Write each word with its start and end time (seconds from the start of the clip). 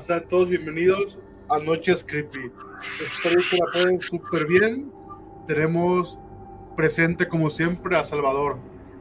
Sean 0.00 0.26
todos 0.28 0.48
bienvenidos 0.48 1.18
a 1.50 1.58
Noches 1.58 2.02
Creepy. 2.02 2.50
Espero 3.04 3.40
que 3.50 3.56
la 3.58 3.66
pueden 3.70 4.00
súper 4.00 4.46
bien. 4.46 4.90
Tenemos 5.46 6.18
presente, 6.74 7.28
como 7.28 7.50
siempre, 7.50 7.96
a 7.98 8.04
Salvador, 8.04 8.56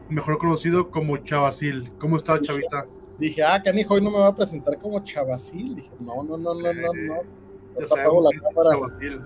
mejor 0.10 0.38
conocido 0.38 0.92
como 0.92 1.16
Chavacil. 1.18 1.90
¿Cómo 2.00 2.18
está, 2.18 2.42
Chavita? 2.42 2.86
Dije, 3.18 3.42
ah, 3.44 3.62
canijo, 3.64 3.94
hoy 3.94 4.02
no 4.02 4.12
me 4.12 4.20
va 4.20 4.28
a 4.28 4.36
presentar 4.36 4.78
como 4.78 5.02
Chavacil. 5.02 5.78
Dije, 5.78 5.90
no, 6.02 6.22
no, 6.24 6.38
no, 6.38 6.54
no, 6.54 6.74
no, 6.74 6.94
no. 6.94 7.22
Ya 7.80 7.88
sabemos 7.88 8.26
la 8.26 8.42
cámara. 8.42 8.76
Chavacil. 8.76 9.22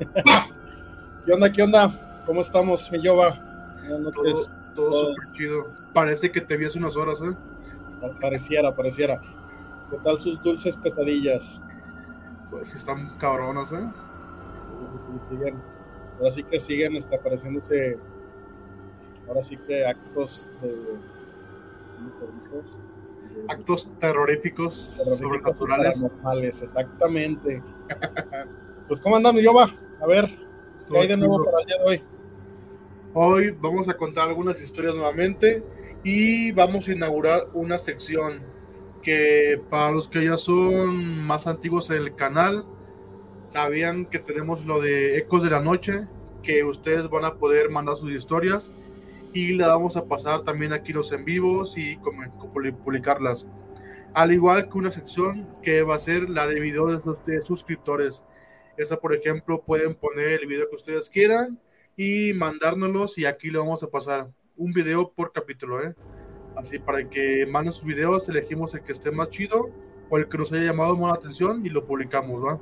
¿Qué 1.24 1.32
onda, 1.32 1.52
qué 1.52 1.62
onda? 1.62 2.24
¿Cómo 2.26 2.40
estamos, 2.40 2.90
mi 2.90 3.00
Yoba? 3.00 3.40
Todo, 4.12 4.34
todo 4.74 5.06
súper 5.06 5.32
chido. 5.34 5.66
Parece 5.94 6.32
que 6.32 6.40
te 6.40 6.56
vi 6.56 6.66
hace 6.66 6.78
unas 6.78 6.96
horas, 6.96 7.20
¿eh? 7.20 7.36
Pareciera, 8.20 8.74
pareciera. 8.74 9.20
¿Qué 9.90 9.96
tal 10.02 10.18
sus 10.18 10.42
dulces 10.42 10.76
pesadillas? 10.76 11.62
Pues 12.50 12.68
sí 12.68 12.76
están 12.76 13.16
cabronas, 13.18 13.72
¿eh? 13.72 13.76
Sí, 13.78 14.98
sí, 14.98 15.28
siguen. 15.36 15.62
Ahora 16.18 16.30
sí 16.30 16.42
que 16.42 16.58
siguen 16.58 16.96
este, 16.96 17.14
apareciéndose. 17.14 17.98
Ahora 19.28 19.42
sí 19.42 19.56
que 19.56 19.86
actos 19.86 20.48
de. 20.60 20.74
¿Cómo 21.96 22.12
se 22.12 22.26
dice? 22.36 22.68
Actos 23.48 23.88
terroríficos, 23.98 24.74
sobrenaturales. 25.18 26.00
Normales, 26.00 26.62
exactamente. 26.62 27.62
pues, 28.88 29.00
¿cómo 29.00 29.16
andamos, 29.16 29.42
Yoba? 29.42 29.68
A 30.00 30.06
ver, 30.06 30.26
¿qué 30.88 30.98
hay 30.98 31.08
de 31.08 31.16
nuevo 31.16 31.44
para 31.44 31.60
el 31.60 31.66
día 31.66 31.78
de 31.78 31.84
hoy? 31.84 32.02
Hoy 33.14 33.50
vamos 33.60 33.88
a 33.88 33.96
contar 33.96 34.28
algunas 34.28 34.60
historias 34.60 34.94
nuevamente 34.94 35.62
y 36.02 36.52
vamos 36.52 36.88
a 36.88 36.92
inaugurar 36.92 37.48
una 37.54 37.78
sección 37.78 38.55
que 39.06 39.62
para 39.70 39.92
los 39.92 40.08
que 40.08 40.24
ya 40.24 40.36
son 40.36 41.24
más 41.24 41.46
antiguos 41.46 41.90
en 41.90 41.98
el 41.98 42.16
canal, 42.16 42.66
sabían 43.46 44.04
que 44.04 44.18
tenemos 44.18 44.66
lo 44.66 44.80
de 44.80 45.16
Ecos 45.16 45.44
de 45.44 45.50
la 45.50 45.60
Noche, 45.60 46.08
que 46.42 46.64
ustedes 46.64 47.08
van 47.08 47.24
a 47.24 47.36
poder 47.36 47.70
mandar 47.70 47.96
sus 47.96 48.10
historias 48.10 48.72
y 49.32 49.52
le 49.52 49.64
vamos 49.64 49.96
a 49.96 50.06
pasar 50.06 50.42
también 50.42 50.72
aquí 50.72 50.92
los 50.92 51.12
en 51.12 51.24
vivos 51.24 51.78
y 51.78 51.96
publicarlas. 52.82 53.46
Al 54.12 54.32
igual 54.32 54.68
que 54.68 54.76
una 54.76 54.90
sección 54.90 55.46
que 55.62 55.82
va 55.82 55.94
a 55.94 56.00
ser 56.00 56.28
la 56.28 56.48
de 56.48 56.58
videos 56.58 57.04
de 57.26 57.42
suscriptores. 57.42 58.24
Esa, 58.76 58.96
por 58.96 59.14
ejemplo, 59.14 59.62
pueden 59.62 59.94
poner 59.94 60.40
el 60.40 60.48
video 60.48 60.68
que 60.68 60.74
ustedes 60.74 61.10
quieran 61.10 61.60
y 61.96 62.32
mandárnoslos 62.32 63.18
y 63.18 63.26
aquí 63.26 63.50
le 63.50 63.58
vamos 63.58 63.84
a 63.84 63.88
pasar 63.88 64.26
un 64.56 64.72
video 64.72 65.12
por 65.12 65.30
capítulo, 65.30 65.80
¿eh? 65.80 65.94
Así 66.56 66.78
para 66.78 67.08
que 67.08 67.46
manden 67.46 67.72
sus 67.72 67.84
videos, 67.84 68.28
elegimos 68.28 68.74
el 68.74 68.82
que 68.82 68.92
esté 68.92 69.10
más 69.10 69.28
chido 69.28 69.70
o 70.08 70.16
el 70.16 70.28
que 70.28 70.38
nos 70.38 70.50
haya 70.52 70.64
llamado 70.64 70.96
más 70.96 71.12
la 71.12 71.16
atención 71.16 71.64
y 71.64 71.68
lo 71.68 71.84
publicamos, 71.84 72.42
¿va? 72.42 72.60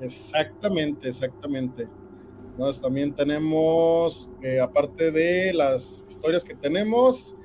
Exactamente, 0.00 1.08
exactamente. 1.08 1.88
Entonces 2.52 2.82
también 2.82 3.14
tenemos, 3.14 4.28
eh, 4.42 4.60
aparte 4.60 5.10
de 5.10 5.52
las 5.54 6.04
historias 6.08 6.44
que 6.44 6.54
tenemos, 6.54 7.36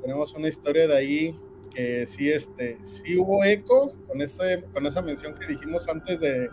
tenemos 0.00 0.32
una 0.34 0.48
historia 0.48 0.86
de 0.86 0.96
ahí 0.96 1.40
que 1.74 2.06
sí, 2.06 2.30
este, 2.30 2.78
sí 2.82 3.16
hubo 3.16 3.44
eco 3.44 3.92
con, 4.06 4.20
ese, 4.20 4.64
con 4.72 4.86
esa 4.86 5.02
mención 5.02 5.34
que 5.34 5.46
dijimos 5.46 5.88
antes 5.88 6.20
de, 6.20 6.48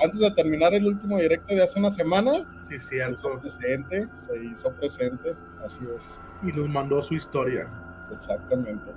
antes 0.00 0.20
de 0.20 0.30
terminar 0.32 0.74
el 0.74 0.86
último 0.86 1.18
directo 1.18 1.54
de 1.54 1.62
hace 1.62 1.78
una 1.78 1.90
semana. 1.90 2.32
Sí, 2.60 2.78
cierto. 2.78 3.18
Se 3.18 3.26
hizo 3.26 3.40
presente, 3.40 4.08
se 4.14 4.44
hizo 4.44 4.72
presente, 4.72 5.36
así 5.64 5.80
es. 5.96 6.20
Y 6.42 6.52
nos 6.52 6.68
mandó 6.68 7.02
su 7.02 7.14
historia. 7.14 7.68
Exactamente. 8.10 8.92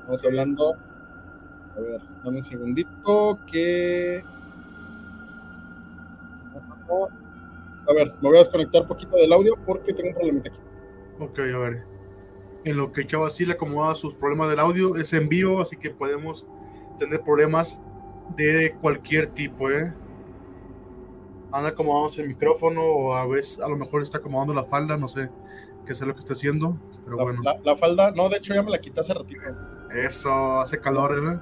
Estamos 0.00 0.24
hablando. 0.24 0.76
A 1.76 1.80
ver, 1.80 2.00
dame 2.24 2.38
un 2.38 2.44
segundito 2.44 3.38
que. 3.46 4.24
A 7.86 7.92
ver, 7.92 8.12
me 8.20 8.28
voy 8.28 8.36
a 8.36 8.40
desconectar 8.40 8.82
un 8.82 8.88
poquito 8.88 9.16
del 9.16 9.32
audio 9.32 9.56
porque 9.64 9.92
tengo 9.92 10.10
un 10.10 10.14
problemita 10.14 10.50
aquí. 10.50 10.60
Ok, 11.18 11.38
a 11.38 11.58
ver. 11.58 11.84
En 12.64 12.76
lo 12.76 12.92
que 12.92 13.06
Chava 13.06 13.28
sí 13.28 13.44
le 13.44 13.54
acomoda 13.54 13.94
sus 13.94 14.14
problemas 14.14 14.48
del 14.48 14.60
audio, 14.60 14.96
es 14.96 15.12
en 15.12 15.28
vivo, 15.28 15.60
así 15.60 15.76
que 15.76 15.90
podemos 15.90 16.46
tener 16.98 17.20
problemas 17.20 17.80
de 18.36 18.74
cualquier 18.80 19.26
tipo, 19.26 19.70
¿eh? 19.70 19.92
Anda 21.54 21.68
acomodando 21.68 22.20
el 22.20 22.28
micrófono 22.28 22.82
o 22.82 23.14
a 23.14 23.26
veces 23.26 23.60
a 23.60 23.68
lo 23.68 23.76
mejor 23.76 24.02
está 24.02 24.18
acomodando 24.18 24.52
la 24.52 24.64
falda, 24.64 24.96
no 24.96 25.08
sé 25.08 25.30
qué 25.86 25.94
sé 25.94 26.04
lo 26.04 26.14
que 26.14 26.20
está 26.20 26.32
haciendo, 26.32 26.76
pero 27.04 27.16
la, 27.16 27.22
bueno. 27.22 27.42
La, 27.62 27.76
falda, 27.76 28.10
no, 28.10 28.28
de 28.28 28.38
hecho 28.38 28.54
ya 28.54 28.62
me 28.62 28.70
la 28.70 28.80
quité 28.80 29.00
hace 29.00 29.14
ratito. 29.14 29.40
Eso, 29.94 30.60
hace 30.60 30.80
calor, 30.80 31.16
¿eh? 31.16 31.38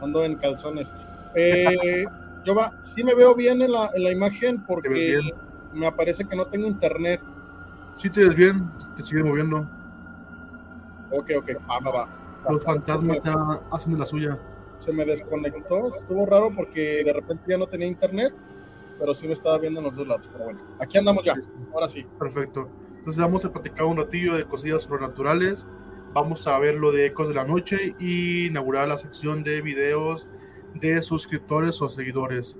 Ando 0.00 0.24
en 0.24 0.36
calzones. 0.36 0.94
Eh, 1.34 2.04
yo 2.44 2.54
va, 2.54 2.80
sí 2.82 3.02
me 3.02 3.14
veo 3.14 3.34
bien 3.34 3.60
en 3.62 3.72
la, 3.72 3.90
en 3.94 4.04
la 4.04 4.10
imagen 4.10 4.64
porque 4.66 5.18
me 5.72 5.86
aparece 5.86 6.24
que 6.26 6.36
no 6.36 6.44
tengo 6.44 6.68
internet. 6.68 7.20
Sí 7.96 8.08
te 8.08 8.24
ves 8.24 8.36
bien, 8.36 8.70
te 8.96 9.02
sigue 9.02 9.24
moviendo. 9.24 9.68
Ok, 11.10 11.30
ok, 11.38 11.50
ah, 11.68 11.78
va, 11.84 11.90
va. 11.90 12.08
Los 12.48 12.62
fantasmas 12.62 13.20
ya 13.24 13.34
hacen 13.72 13.94
de 13.94 13.98
la 13.98 14.06
suya. 14.06 14.38
Se 14.78 14.92
me 14.92 15.04
desconectó, 15.04 15.88
estuvo 15.88 16.24
raro 16.24 16.52
porque 16.54 17.02
de 17.04 17.12
repente 17.12 17.42
ya 17.48 17.58
no 17.58 17.66
tenía 17.66 17.88
internet 17.88 18.32
pero 19.00 19.14
sí 19.14 19.26
me 19.26 19.32
estaba 19.32 19.58
viendo 19.58 19.80
en 19.80 19.86
los 19.86 19.96
dos 19.96 20.06
lados. 20.06 20.28
Pero 20.30 20.44
bueno, 20.44 20.60
aquí 20.78 20.98
andamos 20.98 21.24
ya. 21.24 21.34
Ahora 21.72 21.88
sí. 21.88 22.06
Perfecto. 22.18 22.68
Entonces 22.98 23.20
vamos 23.20 23.44
a 23.46 23.52
platicar 23.52 23.86
un 23.86 23.96
ratillo 23.96 24.34
de 24.34 24.44
cosillas 24.44 24.82
sobrenaturales. 24.82 25.66
Vamos 26.12 26.46
a 26.46 26.58
ver 26.58 26.74
lo 26.74 26.92
de 26.92 27.06
Ecos 27.06 27.28
de 27.28 27.34
la 27.34 27.44
Noche 27.44 27.96
y 27.98 28.46
inaugurar 28.46 28.86
la 28.86 28.98
sección 28.98 29.42
de 29.42 29.62
videos 29.62 30.28
de 30.74 31.00
suscriptores 31.00 31.80
o 31.80 31.88
seguidores 31.88 32.58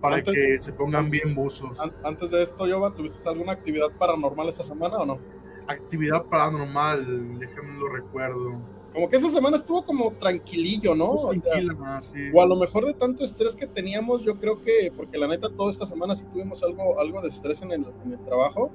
para 0.00 0.22
que 0.22 0.60
se 0.60 0.72
pongan 0.72 1.10
bien 1.10 1.34
buzos. 1.34 1.76
Antes 2.04 2.30
de 2.30 2.42
esto, 2.42 2.66
Yoba, 2.66 2.94
¿tuviste 2.94 3.28
alguna 3.28 3.52
actividad 3.52 3.90
paranormal 3.98 4.48
esta 4.48 4.62
semana 4.62 4.98
o 4.98 5.06
no? 5.06 5.18
Actividad 5.66 6.24
paranormal, 6.26 7.38
déjame 7.38 7.78
lo 7.78 7.88
recuerdo 7.88 8.77
como 8.98 9.08
que 9.08 9.16
esa 9.16 9.28
semana 9.28 9.56
estuvo 9.56 9.84
como 9.84 10.12
tranquilillo, 10.14 10.92
¿no? 10.92 11.04
O, 11.04 11.30
o 11.30 12.42
a 12.42 12.46
lo 12.46 12.56
mejor 12.56 12.84
de 12.84 12.94
tanto 12.94 13.22
estrés 13.22 13.54
que 13.54 13.68
teníamos, 13.68 14.24
yo 14.24 14.34
creo 14.40 14.60
que, 14.60 14.92
porque 14.96 15.16
la 15.16 15.28
neta 15.28 15.48
toda 15.50 15.70
esta 15.70 15.86
semana 15.86 16.16
sí 16.16 16.24
tuvimos 16.32 16.64
algo, 16.64 16.98
algo 16.98 17.22
de 17.22 17.28
estrés 17.28 17.62
en 17.62 17.70
el, 17.70 17.86
en 18.04 18.14
el 18.14 18.24
trabajo, 18.24 18.72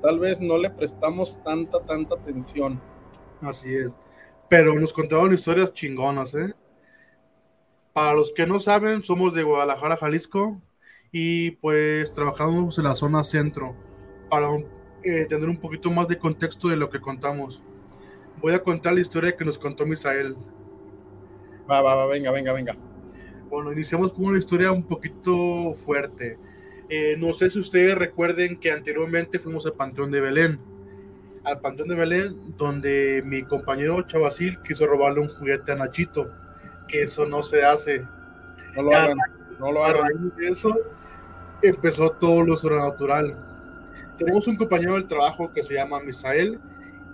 tal 0.00 0.20
vez 0.20 0.40
no 0.40 0.56
le 0.56 0.70
prestamos 0.70 1.38
tanta, 1.44 1.80
tanta 1.80 2.14
atención. 2.14 2.80
Así 3.42 3.74
es. 3.74 3.94
Pero 4.48 4.74
nos 4.80 4.94
contaban 4.94 5.34
historias 5.34 5.74
chingonas, 5.74 6.34
¿eh? 6.34 6.54
Para 7.92 8.14
los 8.14 8.32
que 8.32 8.46
no 8.46 8.60
saben, 8.60 9.04
somos 9.04 9.34
de 9.34 9.42
Guadalajara, 9.42 9.98
Jalisco, 9.98 10.62
y 11.12 11.50
pues 11.50 12.14
trabajamos 12.14 12.78
en 12.78 12.84
la 12.84 12.96
zona 12.96 13.22
centro 13.22 13.76
para 14.30 14.48
eh, 15.02 15.26
tener 15.28 15.46
un 15.46 15.58
poquito 15.58 15.90
más 15.90 16.08
de 16.08 16.16
contexto 16.16 16.68
de 16.68 16.76
lo 16.76 16.88
que 16.88 17.02
contamos 17.02 17.60
voy 18.40 18.54
a 18.54 18.62
contar 18.62 18.94
la 18.94 19.00
historia 19.00 19.36
que 19.36 19.44
nos 19.44 19.58
contó 19.58 19.86
Misael. 19.86 20.36
Va, 21.70 21.82
va, 21.82 21.94
va, 21.94 22.06
venga, 22.06 22.30
venga, 22.30 22.52
venga. 22.52 22.76
Bueno, 23.50 23.72
iniciamos 23.72 24.12
con 24.12 24.26
una 24.26 24.38
historia 24.38 24.72
un 24.72 24.84
poquito 24.84 25.74
fuerte. 25.74 26.38
Eh, 26.88 27.16
no 27.18 27.32
sé 27.34 27.50
si 27.50 27.58
ustedes 27.58 27.94
recuerden 27.96 28.58
que 28.58 28.70
anteriormente 28.70 29.38
fuimos 29.38 29.66
al 29.66 29.74
Panteón 29.74 30.10
de 30.10 30.20
Belén. 30.20 30.60
Al 31.44 31.60
Panteón 31.60 31.88
de 31.88 31.94
Belén, 31.94 32.56
donde 32.56 33.22
mi 33.24 33.42
compañero 33.42 34.02
Chavacil 34.02 34.60
quiso 34.62 34.86
robarle 34.86 35.20
un 35.20 35.28
juguete 35.28 35.72
a 35.72 35.76
Nachito. 35.76 36.28
Que 36.86 37.02
eso 37.02 37.26
no 37.26 37.42
se 37.42 37.64
hace. 37.64 38.04
No 38.74 38.82
lo 38.82 38.96
hagan. 38.96 39.18
No 39.58 39.72
lo 39.72 39.84
hagan. 39.84 40.32
eso 40.40 40.74
empezó 41.62 42.10
todo 42.10 42.42
lo 42.42 42.56
sobrenatural. 42.56 43.36
Tenemos 44.16 44.46
un 44.46 44.56
compañero 44.56 44.94
del 44.94 45.06
trabajo 45.06 45.52
que 45.52 45.62
se 45.62 45.74
llama 45.74 46.00
Misael 46.00 46.58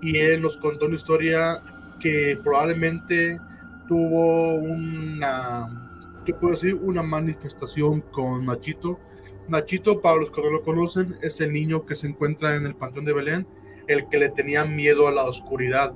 y 0.04 0.18
él 0.18 0.42
nos 0.42 0.58
contó 0.58 0.84
una 0.84 0.96
historia 0.96 1.62
que 1.98 2.38
probablemente 2.44 3.40
tuvo 3.88 4.54
una, 4.54 6.20
¿qué 6.26 6.34
puedo 6.34 6.52
decir? 6.52 6.74
Una 6.74 7.02
manifestación 7.02 8.02
con 8.02 8.44
Nachito. 8.44 9.00
Nachito, 9.48 10.02
para 10.02 10.16
los 10.16 10.30
que 10.30 10.42
no 10.42 10.50
lo 10.50 10.62
conocen, 10.62 11.16
es 11.22 11.40
el 11.40 11.54
niño 11.54 11.86
que 11.86 11.94
se 11.94 12.06
encuentra 12.06 12.54
en 12.54 12.66
el 12.66 12.74
Panteón 12.74 13.06
de 13.06 13.14
Belén, 13.14 13.46
el 13.86 14.06
que 14.08 14.18
le 14.18 14.28
tenía 14.28 14.66
miedo 14.66 15.08
a 15.08 15.10
la 15.10 15.24
oscuridad. 15.24 15.94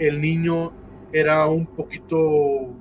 El 0.00 0.20
niño 0.20 0.72
era 1.12 1.46
un 1.46 1.66
poquito, 1.66 2.74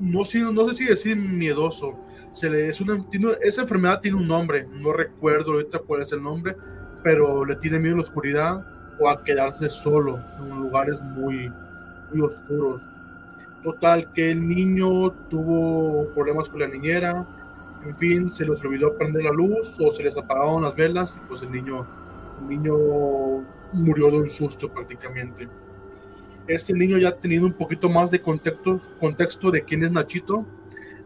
no 0.00 0.24
sé, 0.24 0.40
no 0.40 0.66
sé 0.70 0.76
si 0.76 0.84
decir 0.86 1.14
miedoso. 1.16 1.98
Se 2.32 2.48
le, 2.48 2.68
es 2.68 2.80
una, 2.80 3.04
esa 3.42 3.60
enfermedad 3.60 4.00
tiene 4.00 4.16
un 4.16 4.28
nombre, 4.28 4.66
no 4.66 4.94
recuerdo 4.94 5.52
ahorita 5.52 5.80
cuál 5.80 6.02
es 6.02 6.12
el 6.12 6.22
nombre, 6.22 6.56
pero 7.02 7.44
le 7.44 7.56
tiene 7.56 7.78
miedo 7.78 7.96
a 7.96 7.98
la 7.98 8.04
oscuridad 8.04 8.74
o 8.98 9.08
a 9.08 9.22
quedarse 9.22 9.68
solo 9.68 10.20
en 10.38 10.50
lugares 10.50 11.00
muy, 11.00 11.52
muy 12.10 12.20
oscuros. 12.20 12.82
Total, 13.62 14.12
que 14.12 14.30
el 14.32 14.46
niño 14.46 15.10
tuvo 15.30 16.08
problemas 16.14 16.48
con 16.48 16.60
la 16.60 16.68
niñera, 16.68 17.26
en 17.84 17.96
fin, 17.96 18.30
se 18.30 18.46
les 18.46 18.62
olvidó 18.64 18.96
prender 18.96 19.24
la 19.24 19.32
luz 19.32 19.76
o 19.78 19.90
se 19.90 20.02
les 20.02 20.16
apagaron 20.16 20.62
las 20.62 20.74
velas 20.74 21.16
y 21.16 21.28
pues 21.28 21.42
el 21.42 21.50
niño, 21.50 21.86
el 22.40 22.48
niño 22.48 22.74
murió 23.72 24.10
de 24.10 24.18
un 24.18 24.30
susto 24.30 24.68
prácticamente. 24.68 25.48
Este 26.46 26.72
niño 26.74 26.98
ya 26.98 27.08
ha 27.08 27.16
tenido 27.16 27.46
un 27.46 27.52
poquito 27.54 27.88
más 27.88 28.10
de 28.10 28.20
contexto, 28.20 28.80
contexto 29.00 29.50
de 29.50 29.64
quién 29.64 29.82
es 29.82 29.90
Nachito, 29.90 30.44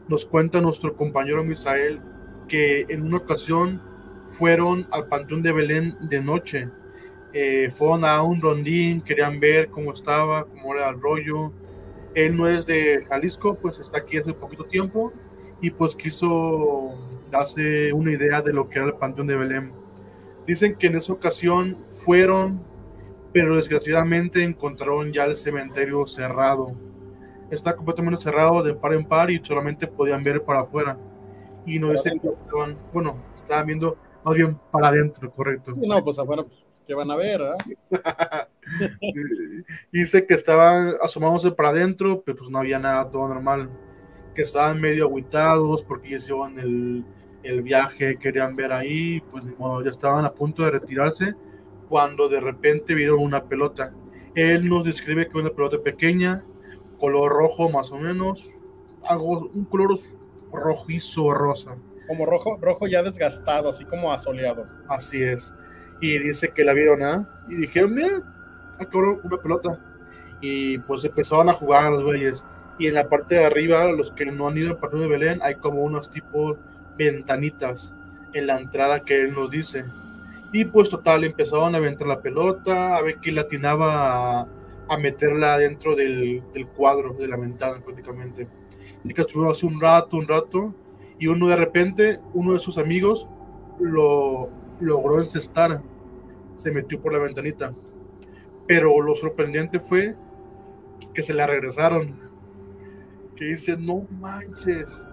nos 0.08 0.24
cuenta 0.24 0.60
nuestro 0.60 0.96
compañero 0.96 1.44
Misael 1.44 2.00
que 2.48 2.86
en 2.88 3.02
una 3.02 3.18
ocasión 3.18 3.80
fueron 4.26 4.86
al 4.90 5.06
Panteón 5.06 5.42
de 5.42 5.52
Belén 5.52 5.96
de 6.00 6.20
noche. 6.20 6.68
Eh, 7.40 7.70
fueron 7.70 8.04
a 8.04 8.20
un 8.20 8.40
rondín, 8.40 9.00
querían 9.00 9.38
ver 9.38 9.68
cómo 9.68 9.92
estaba, 9.92 10.44
cómo 10.44 10.74
era 10.74 10.88
el 10.88 11.00
rollo. 11.00 11.52
Él 12.12 12.36
no 12.36 12.48
es 12.48 12.66
de 12.66 13.06
Jalisco, 13.08 13.54
pues 13.54 13.78
está 13.78 13.98
aquí 13.98 14.16
hace 14.16 14.34
poquito 14.34 14.64
tiempo 14.64 15.12
y 15.60 15.70
pues 15.70 15.94
quiso 15.94 16.98
darse 17.30 17.92
una 17.92 18.10
idea 18.10 18.42
de 18.42 18.52
lo 18.52 18.68
que 18.68 18.80
era 18.80 18.88
el 18.88 18.94
Panteón 18.94 19.28
de 19.28 19.36
Belén. 19.36 19.70
Dicen 20.48 20.74
que 20.74 20.88
en 20.88 20.96
esa 20.96 21.12
ocasión 21.12 21.78
fueron, 22.04 22.60
pero 23.32 23.54
desgraciadamente 23.54 24.42
encontraron 24.42 25.12
ya 25.12 25.22
el 25.22 25.36
cementerio 25.36 26.08
cerrado. 26.08 26.72
Está 27.52 27.76
completamente 27.76 28.20
cerrado 28.20 28.64
de 28.64 28.74
par 28.74 28.94
en 28.94 29.04
par 29.04 29.30
y 29.30 29.40
solamente 29.44 29.86
podían 29.86 30.24
ver 30.24 30.42
para 30.42 30.62
afuera. 30.62 30.98
Y 31.64 31.78
no 31.78 31.92
dicen 31.92 32.18
que 32.18 32.30
estaban, 32.30 32.76
bueno, 32.92 33.16
estaban 33.36 33.64
viendo 33.64 33.96
más 34.24 34.34
bien 34.34 34.58
para 34.72 34.88
adentro, 34.88 35.30
correcto. 35.30 35.72
No, 35.76 36.02
pues 36.02 36.18
afuera, 36.18 36.42
pues, 36.42 36.67
¿qué 36.88 36.94
van 36.94 37.10
a 37.10 37.16
ver? 37.16 37.42
Dice 39.92 40.26
que 40.26 40.32
estaban 40.32 40.94
asomándose 41.02 41.52
para 41.52 41.68
adentro, 41.68 42.22
pero 42.24 42.38
pues 42.38 42.50
no 42.50 42.58
había 42.58 42.78
nada, 42.78 43.10
todo 43.10 43.28
normal. 43.28 43.68
Que 44.34 44.40
estaban 44.42 44.80
medio 44.80 45.06
aguitados 45.06 45.82
porque 45.82 46.10
ya 46.10 46.20
se 46.20 46.32
iban 46.32 46.58
el, 46.58 47.04
el 47.42 47.62
viaje, 47.62 48.18
querían 48.18 48.56
ver 48.56 48.72
ahí, 48.72 49.20
pues 49.20 49.44
ya 49.84 49.90
estaban 49.90 50.24
a 50.24 50.32
punto 50.32 50.64
de 50.64 50.70
retirarse 50.70 51.34
cuando 51.90 52.26
de 52.26 52.40
repente 52.40 52.94
vieron 52.94 53.18
una 53.20 53.44
pelota. 53.44 53.92
Él 54.34 54.66
nos 54.66 54.84
describe 54.84 55.28
que 55.28 55.36
una 55.36 55.50
pelota 55.50 55.76
pequeña, 55.82 56.42
color 56.98 57.32
rojo 57.32 57.68
más 57.68 57.92
o 57.92 57.98
menos, 57.98 58.48
algo, 59.04 59.50
un 59.52 59.66
color 59.66 59.98
rojizo 60.50 61.34
rosa. 61.34 61.76
Como 62.06 62.24
rojo, 62.24 62.56
rojo 62.62 62.86
ya 62.86 63.02
desgastado, 63.02 63.68
así 63.68 63.84
como 63.84 64.10
asoleado. 64.10 64.66
Así 64.88 65.22
es. 65.22 65.52
Y 66.00 66.18
dice 66.18 66.50
que 66.50 66.64
la 66.64 66.72
vieron, 66.72 67.02
¿ah? 67.02 67.26
Y 67.48 67.56
dijeron, 67.56 67.94
mira, 67.94 68.22
acabó 68.78 69.20
una 69.22 69.36
pelota. 69.38 69.78
Y 70.40 70.78
pues 70.78 71.04
empezaron 71.04 71.48
a 71.48 71.54
jugar 71.54 71.84
a 71.84 71.90
los 71.90 72.04
güeyes. 72.04 72.44
Y 72.78 72.86
en 72.86 72.94
la 72.94 73.08
parte 73.08 73.34
de 73.34 73.44
arriba, 73.44 73.90
los 73.92 74.12
que 74.12 74.26
no 74.26 74.48
han 74.48 74.56
ido 74.56 74.70
al 74.70 74.78
partido 74.78 75.02
de 75.02 75.08
Belén, 75.08 75.40
hay 75.42 75.56
como 75.56 75.82
unos 75.82 76.10
tipos 76.10 76.56
ventanitas 76.96 77.92
en 78.32 78.46
la 78.46 78.58
entrada 78.58 79.00
que 79.00 79.20
él 79.20 79.34
nos 79.34 79.50
dice. 79.50 79.84
Y 80.52 80.64
pues 80.64 80.88
total, 80.88 81.24
empezaron 81.24 81.74
a 81.74 81.78
aventar 81.78 82.06
la 82.06 82.20
pelota, 82.20 82.96
a 82.96 83.02
ver 83.02 83.16
quién 83.16 83.34
latinaba 83.34 84.40
a, 84.40 84.46
a 84.88 84.96
meterla 84.98 85.58
dentro 85.58 85.94
del, 85.94 86.42
del, 86.54 86.66
cuadro 86.68 87.14
de 87.14 87.28
la 87.28 87.36
ventana 87.36 87.80
prácticamente. 87.84 88.48
Así 89.04 89.12
que 89.12 89.20
estuvimos 89.20 89.56
hace 89.56 89.66
un 89.66 89.80
rato, 89.80 90.16
un 90.16 90.26
rato, 90.26 90.74
y 91.18 91.26
uno 91.26 91.48
de 91.48 91.56
repente, 91.56 92.18
uno 92.32 92.52
de 92.52 92.60
sus 92.60 92.78
amigos 92.78 93.26
lo 93.80 94.48
logró 94.80 95.20
encestar, 95.20 95.82
se 96.56 96.70
metió 96.70 97.00
por 97.00 97.12
la 97.12 97.18
ventanita. 97.18 97.72
Pero 98.66 99.00
lo 99.00 99.14
sorprendente 99.14 99.80
fue 99.80 100.14
que 101.14 101.22
se 101.22 101.34
la 101.34 101.46
regresaron. 101.46 102.14
Que 103.36 103.46
dice, 103.46 103.76
no 103.76 104.06
manches. 104.10 105.06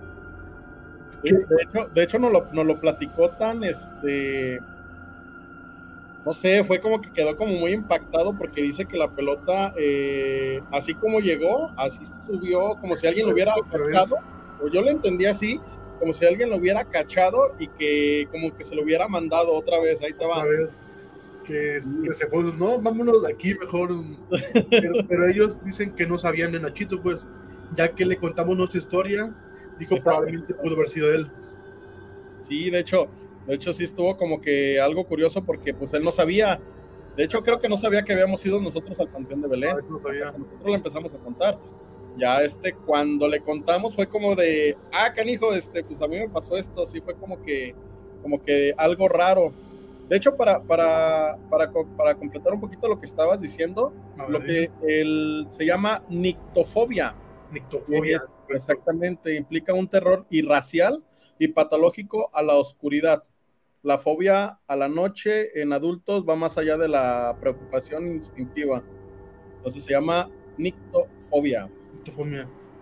De 1.24 1.30
hecho, 1.32 1.90
de 1.94 2.04
hecho 2.04 2.20
nos, 2.20 2.32
lo, 2.32 2.46
nos 2.52 2.66
lo 2.66 2.80
platicó 2.80 3.30
tan, 3.32 3.64
este, 3.64 4.60
no 6.26 6.34
sé, 6.34 6.64
fue 6.64 6.80
como 6.80 7.00
que 7.02 7.12
quedó 7.12 7.38
como 7.38 7.54
muy 7.54 7.72
impactado 7.72 8.36
porque 8.36 8.64
dice 8.64 8.86
que 8.86 8.98
la 8.98 9.10
pelota, 9.12 9.74
eh, 9.78 10.60
así 10.72 10.96
como 10.96 11.20
llegó, 11.20 11.72
así 11.78 12.04
subió, 12.26 12.76
como 12.82 12.96
si 12.96 13.06
alguien 13.06 13.28
lo 13.28 13.34
hubiera 13.34 13.54
cachado, 13.72 14.16
o 14.62 14.68
yo 14.68 14.82
lo 14.82 14.90
entendí 14.90 15.26
así, 15.26 15.60
como 16.00 16.14
si 16.14 16.26
alguien 16.26 16.50
lo 16.50 16.58
hubiera 16.58 16.86
cachado 16.86 17.56
y 17.60 17.68
que 17.68 18.28
como 18.32 18.56
que 18.56 18.64
se 18.64 18.76
lo 18.76 18.84
hubiera 18.84 19.08
mandado 19.08 19.54
otra 19.54 19.80
vez, 19.80 20.02
ahí 20.02 20.14
te 20.14 20.26
va. 20.26 20.44
Que, 21.46 21.80
que, 22.04 22.14
se 22.14 22.28
fue, 22.28 22.44
no, 22.44 22.80
vámonos 22.80 23.24
de 23.24 23.34
aquí 23.34 23.54
mejor. 23.56 23.92
Pero, 24.70 24.94
pero, 25.08 25.28
ellos 25.28 25.64
dicen 25.64 25.94
que 25.94 26.08
no 26.08 26.18
sabían 26.18 26.52
de 26.52 26.60
Nachito, 26.60 27.02
pues, 27.02 27.28
ya 27.76 27.90
que 27.90 28.06
le 28.06 28.18
contamos 28.18 28.58
nuestra 28.58 28.80
historia, 28.80 29.34
dijo 29.78 29.96
probablemente 29.98 30.54
pudo 30.54 30.76
haber 30.76 30.90
sido 30.90 31.14
él. 31.14 31.28
Sí, 32.42 32.70
de 32.70 32.80
hecho, 32.80 33.10
de 33.48 33.56
hecho, 33.56 33.74
sí 33.74 33.84
estuvo 33.84 34.18
como 34.18 34.42
que 34.42 34.80
algo 34.80 35.06
curioso 35.06 35.44
porque 35.44 35.74
pues 35.74 35.94
él 35.94 36.04
no 36.04 36.12
sabía. 36.12 36.60
De 37.16 37.24
hecho, 37.24 37.44
creo 37.44 37.60
que 37.60 37.70
no 37.70 37.78
sabía 37.78 38.04
que 38.04 38.14
habíamos 38.14 38.46
ido 38.46 38.60
nosotros 38.60 39.00
al 39.00 39.08
Panteón 39.08 39.42
de 39.42 39.48
Belén. 39.48 39.78
No 39.88 40.00
nosotros 40.00 40.66
le 40.66 40.74
empezamos 40.74 41.14
a 41.14 41.18
contar. 41.18 41.60
Ya 42.18 42.42
este, 42.42 42.74
cuando 42.74 43.28
le 43.28 43.42
contamos 43.42 43.96
fue 43.96 44.08
como 44.08 44.36
de, 44.36 44.78
ah, 44.94 45.14
canijo, 45.14 45.54
este, 45.54 45.84
pues 45.84 46.02
a 46.02 46.08
mí 46.08 46.18
me 46.18 46.30
pasó 46.30 46.58
esto, 46.58 46.86
sí 46.86 47.02
fue 47.02 47.16
como 47.16 47.42
que, 47.42 47.76
como 48.22 48.42
que 48.42 48.74
algo 48.78 49.08
raro. 49.08 49.54
De 50.08 50.18
hecho, 50.18 50.36
para, 50.36 50.62
para, 50.62 51.38
para, 51.50 51.72
para 51.98 52.16
completar 52.16 52.54
un 52.54 52.62
poquito 52.62 52.88
lo 52.88 53.00
que 53.00 53.06
estabas 53.06 53.42
diciendo, 53.42 53.92
lo 54.30 54.40
que 54.40 54.72
el, 54.88 55.48
se 55.50 55.66
llama 55.66 56.04
nictofobia. 56.10 57.16
Nictofobia. 57.52 58.18
Es, 58.18 58.40
exactamente, 58.50 59.36
implica 59.36 59.74
un 59.74 59.88
terror 59.88 60.26
irracial 60.30 61.04
y 61.40 61.48
patológico 61.48 62.30
a 62.34 62.44
la 62.44 62.56
oscuridad. 62.56 63.24
La 63.82 63.98
fobia 63.98 64.60
a 64.68 64.76
la 64.76 64.88
noche 64.88 65.62
en 65.62 65.74
adultos 65.74 66.26
va 66.28 66.36
más 66.36 66.58
allá 66.58 66.78
de 66.78 66.88
la 66.88 67.36
preocupación 67.40 68.08
instintiva. 68.08 68.84
Entonces 69.58 69.84
se 69.84 69.92
llama 69.92 70.30
nictofobia. 70.58 71.70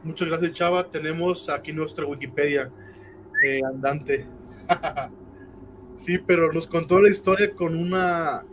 Muchas 0.03 0.27
gracias, 0.27 0.53
Chava. 0.53 0.89
Tenemos 0.89 1.49
aquí 1.49 1.71
nuestra 1.71 2.05
Wikipedia 2.05 2.69
eh, 3.45 3.61
andante. 3.65 4.25
sí, 5.95 6.17
pero 6.17 6.51
nos 6.51 6.67
contó 6.67 6.99
la 6.99 7.09
historia 7.09 7.53
con 7.53 7.75
una 7.75 8.43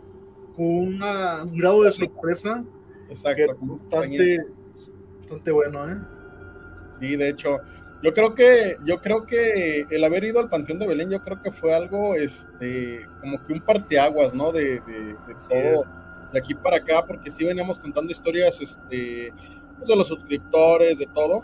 con 0.55 0.65
una, 0.65 1.43
un 1.43 1.57
grado 1.57 1.83
de 1.83 1.93
sorpresa. 1.93 2.63
Exacto. 3.09 3.55
Bastante, 3.59 4.45
bastante 5.19 5.51
bueno, 5.51 5.91
¿eh? 5.91 5.97
Sí, 6.99 7.15
de 7.15 7.29
hecho, 7.29 7.57
yo 8.03 8.13
creo 8.13 8.33
que, 8.33 8.75
yo 8.85 8.99
creo 8.99 9.25
que 9.25 9.85
el 9.89 10.03
haber 10.03 10.23
ido 10.23 10.39
al 10.39 10.49
Panteón 10.49 10.79
de 10.79 10.87
Belén, 10.87 11.09
yo 11.09 11.21
creo 11.21 11.41
que 11.41 11.51
fue 11.51 11.73
algo, 11.73 12.15
este, 12.15 13.05
como 13.21 13.43
que 13.43 13.53
un 13.53 13.61
parteaguas, 13.61 14.33
¿no? 14.33 14.51
De, 14.51 14.79
de, 14.81 15.15
de 15.27 15.35
todo, 15.49 15.83
de 16.31 16.39
aquí 16.39 16.53
para 16.53 16.77
acá, 16.77 17.05
porque 17.05 17.29
sí 17.31 17.45
veníamos 17.45 17.79
contando 17.79 18.11
historias, 18.11 18.61
este, 18.61 19.33
pues 19.81 19.89
de 19.89 19.95
los 19.95 20.07
suscriptores, 20.07 20.99
de 20.99 21.07
todo, 21.07 21.43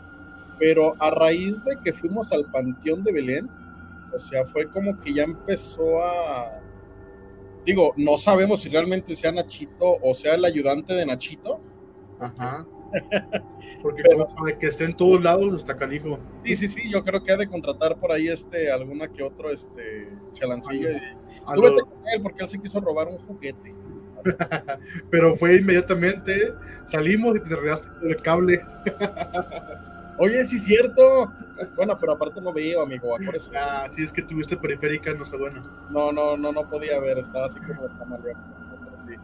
pero 0.60 0.94
a 1.00 1.10
raíz 1.12 1.63
de 1.63 1.77
que 1.84 1.94
fuimos 1.94 2.32
al 2.32 2.46
Panteón 2.51 3.03
de 3.03 3.12
Belén, 3.12 3.50
o 4.13 4.20
sea, 4.20 4.46
fue 4.46 4.70
como 4.70 5.00
que 5.00 5.13
ya 5.13 5.24
empezó 5.24 6.03
a, 6.03 6.62
digo, 7.65 7.94
no 7.98 8.17
sabemos 8.17 8.62
si 8.62 8.70
realmente 8.70 9.15
sea 9.15 9.32
Nachito 9.32 9.98
o 10.01 10.13
sea 10.13 10.36
el 10.36 10.46
ayudante 10.46 10.94
de 10.94 11.06
Nachito. 11.06 11.60
Ajá 12.20 12.65
porque 13.82 14.03
Pero, 14.03 14.25
que 14.60 14.67
esté 14.67 14.86
en 14.86 14.96
todos 14.96 15.22
lados 15.22 15.53
está 15.56 15.75
canijo. 15.75 16.20
Sí, 16.44 16.56
sí, 16.56 16.67
sí, 16.67 16.89
yo 16.89 17.03
creo 17.03 17.24
que 17.24 17.32
ha 17.32 17.38
de 17.38 17.48
contratar 17.48 17.98
por 17.98 18.12
ahí 18.12 18.27
este, 18.27 18.72
alguna 18.72 19.08
que 19.08 19.24
otro 19.24 19.51
este 19.51 20.10
chalancillo. 20.34 20.91
Y, 20.91 21.00
tú 21.56 21.62
vete 21.62 21.82
con 21.82 22.08
él 22.13 22.22
porque 22.22 22.44
él 22.44 22.50
se 22.50 22.60
quiso 22.60 22.79
robar 22.79 23.08
un 23.08 23.17
juguete. 23.17 23.74
Pero 25.12 25.36
fue 25.36 25.58
inmediatamente, 25.58 26.54
salimos 26.86 27.38
y 27.38 27.40
te 27.40 27.54
enredaste 27.54 27.90
el 28.04 28.16
cable. 28.18 28.66
Oye, 30.20 30.44
sí 30.46 30.58
es 30.58 30.64
cierto. 30.64 31.32
Bueno, 31.76 31.98
pero 32.00 32.14
aparte 32.14 32.42
no 32.42 32.52
veo, 32.54 32.82
amigo. 32.82 33.16
Acuérdese. 33.16 33.56
Ah, 33.56 33.88
sí, 33.90 34.04
es 34.04 34.12
que 34.12 34.22
tuviste 34.22 34.58
periférica, 34.58 35.14
no 35.14 35.26
sé, 35.26 35.38
bueno. 35.38 35.62
No, 35.90 36.12
no, 36.12 36.36
no, 36.38 36.52
no 36.52 36.68
podía 36.70 37.00
ver, 37.00 37.20
estaba 37.20 37.46
así 37.46 37.60
como 37.60 37.86
está 37.86 38.06
mal. 38.06 38.22
Sí. 39.06 39.16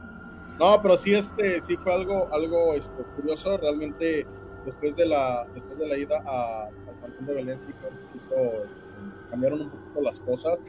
No, 0.59 0.81
pero 0.81 0.97
sí, 0.97 1.13
este, 1.13 1.59
sí 1.61 1.77
fue 1.77 1.93
algo, 1.93 2.31
algo 2.31 2.75
este, 2.75 3.01
curioso. 3.15 3.57
Realmente, 3.57 4.25
después 4.65 4.95
de 4.95 5.07
la, 5.07 5.43
después 5.53 5.79
de 5.79 5.87
la 5.87 5.97
ida 5.97 6.23
a, 6.25 6.65
al 6.65 6.99
Cantón 7.01 7.25
de 7.25 7.33
Belén, 7.33 7.61
sí 7.61 7.69
fue 7.79 7.89
un 7.89 7.97
poquito, 7.97 8.63
este, 8.65 9.29
cambiaron 9.31 9.61
un 9.61 9.69
poquito 9.69 10.01
las 10.01 10.19
cosas. 10.19 10.63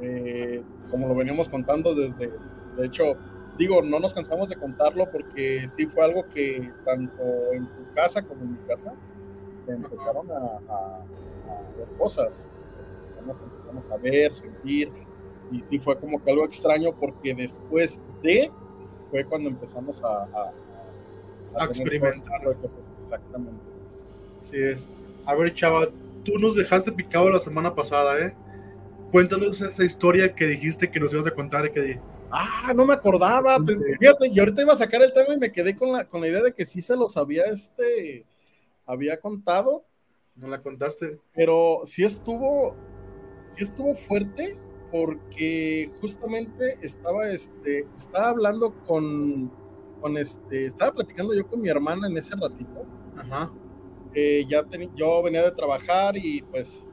Eh, 0.00 0.62
como 0.90 1.08
lo 1.08 1.14
veníamos 1.14 1.48
contando 1.48 1.94
desde, 1.94 2.30
de 2.76 2.86
hecho, 2.86 3.16
digo, 3.58 3.82
no 3.82 3.98
nos 3.98 4.14
cansamos 4.14 4.48
de 4.48 4.56
contarlo 4.56 5.10
porque 5.10 5.66
sí 5.68 5.86
fue 5.86 6.04
algo 6.04 6.26
que 6.28 6.72
tanto 6.84 7.22
en 7.52 7.66
tu 7.66 7.94
casa 7.94 8.22
como 8.22 8.42
en 8.42 8.52
mi 8.52 8.58
casa 8.68 8.94
se 9.64 9.72
empezaron 9.72 10.30
a, 10.30 10.34
a, 10.34 11.02
a 11.02 11.76
ver 11.76 11.88
cosas. 11.98 12.48
Empezamos, 13.08 13.42
empezamos 13.42 13.90
a 13.90 13.96
ver, 13.96 14.32
sentir, 14.32 14.92
y 15.50 15.60
sí 15.64 15.78
fue 15.78 15.98
como 15.98 16.22
que 16.22 16.30
algo 16.30 16.44
extraño 16.44 16.92
porque 16.98 17.34
después 17.34 18.00
de 18.22 18.50
fue 19.10 19.24
cuando 19.24 19.48
empezamos 19.48 20.02
a, 20.02 20.08
a, 20.08 20.52
a, 21.54 21.62
a 21.62 21.64
experimentar. 21.64 22.42
Cosas. 22.60 22.92
Exactamente. 22.98 23.62
Sí 24.40 24.56
es. 24.56 24.88
A 25.24 25.34
ver, 25.34 25.52
chava, 25.54 25.88
tú 26.24 26.38
nos 26.38 26.56
dejaste 26.56 26.92
picado 26.92 27.30
la 27.30 27.38
semana 27.38 27.74
pasada, 27.74 28.18
¿eh? 28.20 28.34
Cuéntanos 29.10 29.60
esa 29.60 29.84
historia 29.84 30.34
que 30.34 30.46
dijiste 30.46 30.90
que 30.90 31.00
nos 31.00 31.12
ibas 31.12 31.26
a 31.26 31.30
contar 31.30 31.66
y 31.66 31.70
que 31.70 32.00
Ah, 32.30 32.72
no 32.74 32.84
me 32.84 32.94
acordaba. 32.94 33.58
Pues, 33.58 33.78
fíjate, 33.98 34.28
y 34.28 34.38
ahorita 34.38 34.62
iba 34.62 34.72
a 34.72 34.76
sacar 34.76 35.02
el 35.02 35.12
tema 35.12 35.34
y 35.34 35.38
me 35.38 35.52
quedé 35.52 35.76
con 35.76 35.92
la, 35.92 36.08
con 36.08 36.20
la 36.20 36.28
idea 36.28 36.42
de 36.42 36.52
que 36.52 36.66
sí 36.66 36.80
se 36.80 36.96
los 36.96 37.16
había 37.16 37.44
este 37.44 38.26
había 38.86 39.20
contado. 39.20 39.84
No 40.36 40.48
la 40.48 40.62
contaste. 40.62 41.18
Pero 41.34 41.80
sí 41.84 42.04
estuvo, 42.04 42.76
sí 43.48 43.64
estuvo 43.64 43.94
fuerte 43.94 44.56
porque 44.90 45.90
justamente 46.00 46.78
estaba, 46.82 47.28
este, 47.28 47.86
estaba 47.96 48.28
hablando 48.28 48.74
con, 48.86 49.50
con 50.00 50.16
este, 50.16 50.66
estaba 50.66 50.92
platicando 50.92 51.34
yo 51.34 51.46
con 51.46 51.60
mi 51.60 51.68
hermana 51.68 52.06
en 52.06 52.16
ese 52.16 52.34
ratito. 52.36 52.86
Ajá. 53.16 53.50
ya 54.48 54.64
yo 54.94 55.22
venía 55.22 55.42
de 55.42 55.52
trabajar 55.52 56.16
y 56.16 56.42
pues 56.42 56.86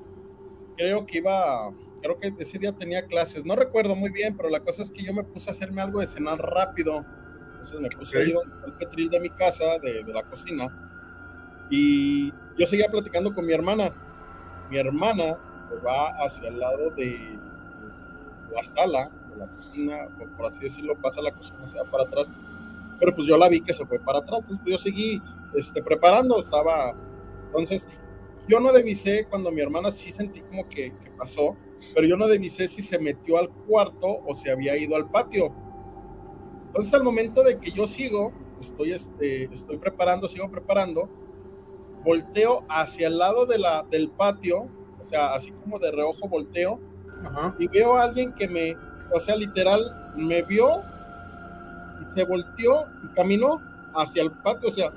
creo 0.77 1.05
que 1.05 1.17
iba, 1.17 1.73
creo 2.03 2.19
que 2.19 2.33
ese 2.37 2.59
día 2.59 2.73
tenía 2.73 3.05
clases, 3.07 3.45
no 3.45 3.55
recuerdo 3.55 3.95
muy 3.95 4.11
bien, 4.11 4.35
pero 4.35 4.49
la 4.49 4.59
cosa 4.59 4.83
es 4.83 4.91
que 4.91 5.03
yo 5.03 5.13
me 5.13 5.23
puse 5.23 5.49
a 5.49 5.53
hacerme 5.53 5.81
algo 5.81 6.01
de 6.01 6.07
cenar 6.07 6.37
rápido. 6.37 7.03
Entonces 7.53 7.79
me 7.79 7.89
puse 7.89 8.17
ahí 8.17 8.31
donde 8.33 8.53
el 8.67 8.73
petril 8.73 9.09
de 9.09 9.21
mi 9.21 9.29
casa, 9.29 9.79
de, 9.81 10.03
de 10.03 10.13
la 10.13 10.23
cocina, 10.23 10.67
y 11.69 12.31
yo 12.57 12.65
seguía 12.65 12.89
platicando 12.89 13.33
con 13.33 13.45
mi 13.45 13.53
hermana. 13.53 13.91
Mi 14.69 14.77
hermana 14.77 15.37
se 15.69 15.75
va 15.77 16.09
hacia 16.23 16.49
el 16.49 16.59
lado 16.59 16.91
de 16.91 17.39
la 18.53 18.63
sala, 18.63 19.09
de 19.29 19.37
la 19.37 19.47
cocina, 19.47 20.07
por 20.37 20.47
así 20.47 20.59
decirlo, 20.59 20.95
pasa 21.01 21.21
la 21.21 21.31
cocina, 21.31 21.65
se 21.65 21.77
va 21.77 21.85
para 21.85 22.03
atrás. 22.03 22.29
Pero 22.99 23.15
pues 23.15 23.27
yo 23.27 23.37
la 23.37 23.49
vi 23.49 23.61
que 23.61 23.73
se 23.73 23.85
fue 23.85 23.97
para 23.99 24.19
atrás, 24.19 24.41
entonces 24.41 24.59
pues, 24.63 24.71
yo 24.71 24.77
seguí 24.77 25.21
este, 25.55 25.81
preparando, 25.81 26.39
estaba... 26.39 26.93
Entonces, 27.47 27.87
yo 28.47 28.59
no 28.59 28.71
devisé 28.71 29.25
cuando 29.29 29.51
mi 29.51 29.61
hermana 29.61 29.91
sí 29.91 30.11
sentí 30.11 30.41
como 30.41 30.67
que, 30.67 30.91
que, 30.91 31.09
pasó, 31.17 31.55
pero 31.93 32.07
yo 32.07 32.17
no 32.17 32.27
devisé 32.27 32.67
si 32.67 32.81
se 32.81 32.99
metió 32.99 33.37
al 33.37 33.49
cuarto 33.49 34.07
o 34.25 34.33
se 34.35 34.51
había 34.51 34.77
ido 34.77 34.95
al 34.95 35.09
patio. 35.09 35.53
Entonces, 36.67 36.93
al 36.93 37.03
momento 37.03 37.43
de 37.43 37.59
que 37.59 37.71
yo 37.71 37.85
sigo, 37.87 38.33
estoy, 38.59 38.91
este, 38.91 39.45
estoy 39.45 39.77
preparando, 39.77 40.27
sigo 40.27 40.49
preparando, 40.49 41.09
volteo 42.03 42.65
hacia 42.67 43.07
el 43.07 43.17
lado 43.17 43.45
de 43.45 43.59
la, 43.59 43.83
del 43.89 44.09
patio, 44.09 44.67
o 45.01 45.05
sea, 45.05 45.33
así 45.33 45.51
como 45.51 45.79
de 45.79 45.91
reojo 45.91 46.27
volteo, 46.27 46.79
y 47.59 47.67
veo 47.67 47.95
a 47.95 48.03
alguien 48.03 48.33
que 48.33 48.47
me, 48.47 48.75
o 49.13 49.19
sea, 49.19 49.35
literal, 49.35 50.11
me 50.15 50.41
vio 50.41 50.67
y 52.01 52.13
se 52.13 52.25
volteó 52.25 52.85
y 53.03 53.07
caminó 53.15 53.61
hacia 53.95 54.23
el 54.23 54.31
patio, 54.31 54.67
o 54.67 54.71
sea, 54.71 54.91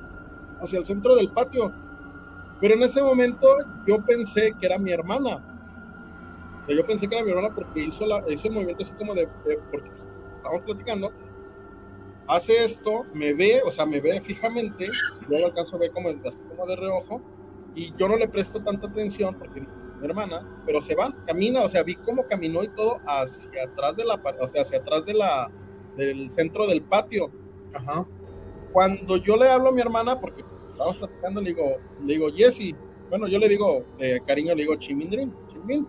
hacia 0.60 0.78
el 0.78 0.86
centro 0.86 1.14
del 1.14 1.30
patio. 1.30 1.72
Pero 2.60 2.74
en 2.74 2.82
ese 2.82 3.02
momento 3.02 3.48
yo 3.86 4.04
pensé 4.04 4.54
que 4.58 4.66
era 4.66 4.78
mi 4.78 4.90
hermana. 4.90 5.36
O 6.62 6.66
sea, 6.66 6.76
yo 6.76 6.86
pensé 6.86 7.08
que 7.08 7.14
era 7.14 7.24
mi 7.24 7.30
hermana 7.30 7.54
porque 7.54 7.80
hizo, 7.80 8.06
la, 8.06 8.22
hizo 8.28 8.48
el 8.48 8.54
movimiento 8.54 8.82
así 8.82 8.94
como 8.94 9.14
de, 9.14 9.28
de 9.44 9.58
porque 9.70 9.90
estábamos 10.36 10.62
platicando 10.62 11.12
hace 12.28 12.62
esto, 12.62 13.04
me 13.14 13.32
ve, 13.32 13.62
o 13.64 13.70
sea, 13.70 13.86
me 13.86 14.00
ve 14.00 14.20
fijamente, 14.20 14.88
yo 15.28 15.38
lo 15.38 15.46
alcanzo 15.46 15.76
a 15.76 15.80
ver 15.80 15.92
como, 15.92 16.08
como 16.48 16.66
de 16.66 16.76
reojo, 16.76 17.22
y 17.74 17.94
yo 17.96 18.08
no 18.08 18.16
le 18.16 18.28
presto 18.28 18.60
tanta 18.62 18.86
atención 18.86 19.34
porque 19.34 19.60
mi 19.60 20.06
hermana, 20.06 20.62
pero 20.66 20.80
se 20.80 20.94
va, 20.94 21.14
camina, 21.26 21.62
o 21.62 21.68
sea, 21.68 21.82
vi 21.82 21.94
cómo 21.96 22.26
caminó 22.26 22.62
y 22.62 22.68
todo 22.68 23.00
hacia 23.06 23.64
atrás 23.64 23.96
de 23.96 24.04
la, 24.04 24.20
o 24.40 24.46
sea, 24.46 24.62
hacia 24.62 24.78
atrás 24.78 25.04
de 25.04 25.14
la, 25.14 25.50
del 25.96 26.28
centro 26.30 26.66
del 26.66 26.82
patio. 26.82 27.30
Ajá. 27.72 28.06
Cuando 28.72 29.16
yo 29.16 29.36
le 29.36 29.48
hablo 29.48 29.70
a 29.70 29.72
mi 29.72 29.80
hermana, 29.80 30.20
porque 30.20 30.44
estábamos 30.76 30.98
platicando, 30.98 31.40
le 31.40 31.50
digo, 31.50 31.76
le 32.04 32.12
digo, 32.12 32.28
Jessy, 32.32 32.74
bueno, 33.08 33.26
yo 33.28 33.38
le 33.38 33.48
digo, 33.48 33.84
de 33.98 34.20
cariño, 34.26 34.54
le 34.54 34.62
digo, 34.62 34.76
Chimindrin, 34.76 35.32
Chimindrin, 35.48 35.86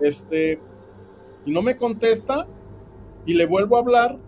este, 0.00 0.60
y 1.44 1.50
no 1.50 1.60
me 1.60 1.76
contesta, 1.76 2.46
y 3.26 3.34
le 3.34 3.46
vuelvo 3.46 3.76
a 3.76 3.80
hablar, 3.80 4.18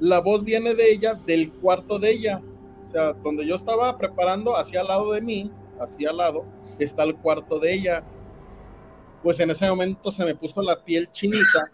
la 0.00 0.20
voz 0.20 0.44
viene 0.44 0.74
de 0.74 0.92
ella, 0.92 1.14
del 1.14 1.50
cuarto 1.52 1.98
de 1.98 2.12
ella. 2.12 2.42
O 2.86 2.88
sea, 2.88 3.12
donde 3.12 3.46
yo 3.46 3.54
estaba 3.54 3.98
preparando, 3.98 4.56
hacia 4.56 4.80
al 4.80 4.88
lado 4.88 5.12
de 5.12 5.20
mí, 5.20 5.50
hacia 5.80 6.10
al 6.10 6.16
lado, 6.18 6.44
está 6.78 7.02
el 7.02 7.16
cuarto 7.16 7.58
de 7.58 7.74
ella. 7.74 8.04
Pues 9.22 9.40
en 9.40 9.50
ese 9.50 9.68
momento 9.68 10.10
se 10.10 10.24
me 10.24 10.34
puso 10.34 10.62
la 10.62 10.82
piel 10.84 11.10
chinita 11.10 11.70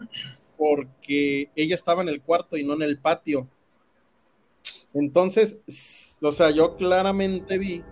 porque 0.57 1.49
ella 1.55 1.75
estaba 1.75 2.01
en 2.01 2.09
el 2.09 2.21
cuarto 2.21 2.57
y 2.57 2.65
no 2.65 2.73
en 2.73 2.81
el 2.81 2.97
patio. 2.97 3.47
Entonces, 4.95 5.57
o 6.21 6.31
sea, 6.31 6.51
yo 6.51 6.77
claramente 6.77 7.57
vi 7.57 7.83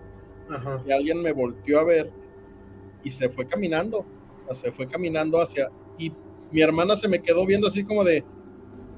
que 0.84 0.92
alguien 0.92 1.22
me 1.22 1.32
volteó 1.32 1.78
a 1.80 1.84
ver 1.84 2.10
y 3.04 3.10
se 3.10 3.28
fue 3.28 3.46
caminando. 3.46 4.06
O 4.38 4.44
sea, 4.46 4.54
se 4.54 4.72
fue 4.72 4.86
caminando 4.86 5.40
hacia... 5.40 5.70
Y 5.98 6.10
mi 6.50 6.62
hermana 6.62 6.96
se 6.96 7.06
me 7.06 7.20
quedó 7.20 7.44
viendo 7.44 7.68
así 7.68 7.84
como 7.84 8.04
de, 8.04 8.24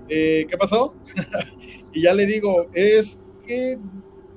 eh, 0.09 0.47
¿qué 0.49 0.57
pasó? 0.57 0.95
y 1.93 2.03
ya 2.03 2.15
le 2.15 2.27
digo, 2.27 2.69
es 2.73 3.21
que 3.45 3.77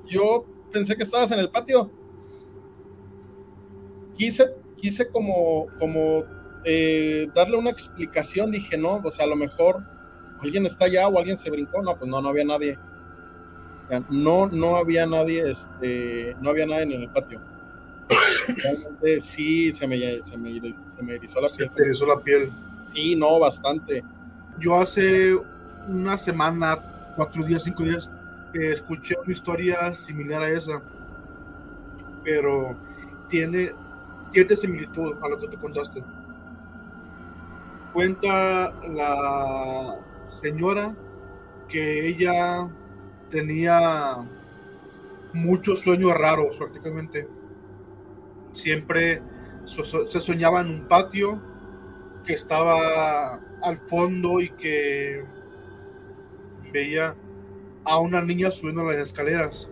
yo 0.06 0.44
pensé 0.72 0.96
que 0.96 1.04
estabas 1.04 1.30
en 1.30 1.38
el 1.38 1.50
patio. 1.50 1.92
Quise, 4.16 4.46
quise 4.76 5.08
como, 5.08 5.66
como 5.78 6.24
eh, 6.64 7.28
darle 7.36 7.56
una 7.56 7.70
explicación, 7.70 8.50
dije, 8.50 8.76
no, 8.76 8.96
o 8.96 9.10
sea, 9.12 9.26
a 9.26 9.28
lo 9.28 9.36
mejor 9.36 9.78
alguien 10.40 10.66
está 10.66 10.86
allá 10.86 11.06
o 11.06 11.18
alguien 11.18 11.38
se 11.38 11.50
brincó, 11.50 11.80
no, 11.82 11.96
pues 11.96 12.10
no, 12.10 12.20
no 12.20 12.28
había 12.30 12.44
nadie. 12.44 12.76
No, 14.08 14.48
no 14.48 14.76
había 14.76 15.06
nadie, 15.06 15.50
este, 15.50 16.36
no 16.40 16.50
había 16.50 16.66
nadie 16.66 16.82
en 16.82 17.02
el 17.02 17.08
patio. 17.08 17.40
Realmente 18.48 19.20
sí, 19.20 19.72
se 19.72 19.86
me, 19.86 20.22
se 20.22 20.36
me, 20.36 20.74
se 20.86 21.02
me 21.02 21.14
erizó 21.14 21.40
la 21.40 21.48
piel. 21.48 21.70
Se 21.74 21.82
erizó 21.82 22.06
la 22.06 22.20
piel. 22.20 22.50
Sí, 22.92 23.16
no, 23.16 23.38
bastante. 23.38 24.04
Yo 24.58 24.80
hace 24.80 25.34
una 25.88 26.18
semana, 26.18 27.12
cuatro 27.16 27.44
días, 27.44 27.64
cinco 27.64 27.84
días, 27.84 28.10
escuché 28.52 29.16
una 29.22 29.32
historia 29.32 29.94
similar 29.94 30.42
a 30.42 30.50
esa, 30.50 30.82
pero 32.24 32.76
tiene 33.28 33.72
cierta 34.30 34.56
similitud 34.56 35.14
a 35.22 35.28
lo 35.28 35.38
que 35.38 35.48
tú 35.48 35.58
contaste. 35.58 36.02
Cuenta 37.92 38.72
la 38.88 39.96
señora 40.40 40.94
que 41.68 42.08
ella 42.08 42.68
tenía 43.30 44.16
muchos 45.32 45.80
sueños 45.80 46.12
raros 46.16 46.56
prácticamente. 46.56 47.28
Siempre 48.52 49.22
se 49.64 50.20
soñaba 50.20 50.60
en 50.60 50.68
un 50.68 50.88
patio 50.88 51.40
que 52.24 52.32
estaba 52.32 53.40
al 53.62 53.76
fondo 53.76 54.40
y 54.40 54.50
que 54.50 55.24
veía 56.72 57.16
a 57.84 57.98
una 57.98 58.20
niña 58.20 58.50
subiendo 58.50 58.84
las 58.84 58.96
escaleras. 58.96 59.70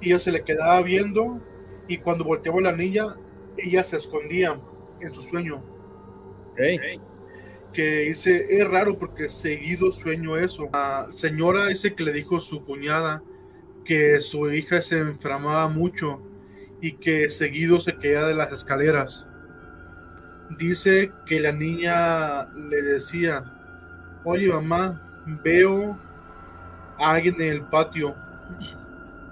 Y 0.00 0.10
ella 0.10 0.20
se 0.20 0.32
le 0.32 0.44
quedaba 0.44 0.80
viendo 0.82 1.40
y 1.88 1.98
cuando 1.98 2.24
volteaba 2.24 2.60
la 2.60 2.72
niña, 2.72 3.16
ella 3.56 3.82
se 3.82 3.96
escondía 3.96 4.60
en 5.00 5.12
su 5.12 5.22
sueño. 5.22 5.62
Dice, 7.82 8.46
es 8.50 8.66
raro 8.66 8.98
porque 8.98 9.28
seguido 9.28 9.92
sueño 9.92 10.36
eso. 10.36 10.68
La 10.72 11.08
señora 11.14 11.66
dice 11.66 11.94
que 11.94 12.02
le 12.02 12.12
dijo 12.12 12.40
su 12.40 12.64
cuñada 12.64 13.22
que 13.84 14.20
su 14.20 14.50
hija 14.50 14.82
se 14.82 14.98
enfermaba 14.98 15.66
mucho 15.68 16.20
y 16.82 16.92
que 16.92 17.30
seguido 17.30 17.80
se 17.80 17.96
quedaba 17.96 18.28
de 18.28 18.34
las 18.34 18.52
escaleras. 18.52 19.26
Dice 20.58 21.10
que 21.24 21.40
la 21.40 21.52
niña 21.52 22.46
le 22.54 22.82
decía, 22.82 23.44
oye 24.24 24.48
mamá, 24.48 25.22
veo 25.42 25.98
a 26.98 27.12
alguien 27.12 27.40
en 27.40 27.52
el 27.52 27.62
patio. 27.62 28.14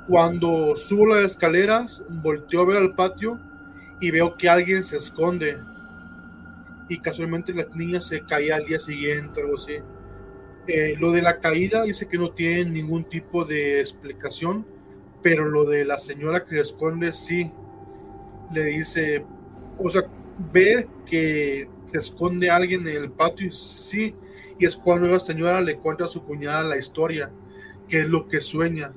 Cuando 0.06 0.74
subo 0.76 1.14
las 1.14 1.24
escaleras, 1.24 2.02
volteo 2.08 2.62
a 2.62 2.66
ver 2.66 2.76
al 2.78 2.94
patio 2.94 3.38
y 4.00 4.10
veo 4.10 4.36
que 4.36 4.48
alguien 4.48 4.84
se 4.84 4.96
esconde. 4.96 5.58
Y 6.88 7.00
casualmente 7.00 7.52
la 7.52 7.66
niña 7.74 8.00
se 8.00 8.20
caía 8.24 8.56
al 8.56 8.66
día 8.66 8.78
siguiente, 8.78 9.40
algo 9.40 9.56
así. 9.56 9.76
Eh, 10.68 10.96
lo 10.98 11.12
de 11.12 11.22
la 11.22 11.38
caída 11.38 11.82
dice 11.82 12.08
que 12.08 12.18
no 12.18 12.30
tiene 12.30 12.64
ningún 12.64 13.04
tipo 13.04 13.44
de 13.44 13.80
explicación, 13.80 14.66
pero 15.22 15.48
lo 15.48 15.64
de 15.64 15.84
la 15.84 15.98
señora 15.98 16.44
que 16.44 16.60
esconde 16.60 17.12
sí. 17.12 17.52
Le 18.52 18.64
dice, 18.64 19.24
o 19.78 19.90
sea, 19.90 20.02
ve 20.52 20.88
que 21.04 21.68
se 21.84 21.98
esconde 21.98 22.50
alguien 22.50 22.86
en 22.86 22.96
el 22.96 23.10
patio, 23.10 23.52
sí, 23.52 24.14
y 24.58 24.64
es 24.64 24.76
cuando 24.76 25.06
la 25.06 25.20
señora 25.20 25.60
le 25.60 25.76
cuenta 25.78 26.04
a 26.04 26.08
su 26.08 26.22
cuñada 26.22 26.62
la 26.62 26.78
historia, 26.78 27.30
que 27.88 28.00
es 28.00 28.08
lo 28.08 28.26
que 28.26 28.40
sueña. 28.40 28.92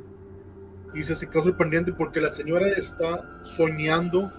Y 0.93 1.03
se 1.03 1.29
quedó 1.29 1.43
sorprendente 1.43 1.93
porque 1.93 2.22
la 2.22 2.29
señora 2.29 2.69
está 2.69 3.43
soñando 3.43 4.31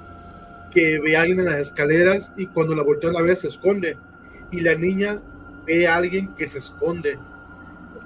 que 0.71 1.01
ve 1.01 1.17
a 1.17 1.23
alguien 1.23 1.41
en 1.41 1.47
las 1.47 1.59
escaleras 1.59 2.33
y 2.37 2.47
cuando 2.47 2.75
la 2.75 2.83
voltea 2.83 3.11
la 3.11 3.23
vez 3.23 3.41
se 3.41 3.49
esconde. 3.49 3.97
Y 4.51 4.61
la 4.61 4.75
niña 4.75 5.21
ve 5.67 5.87
a 5.87 5.97
alguien 5.97 6.35
que 6.35 6.47
se 6.47 6.59
esconde. 6.59 7.19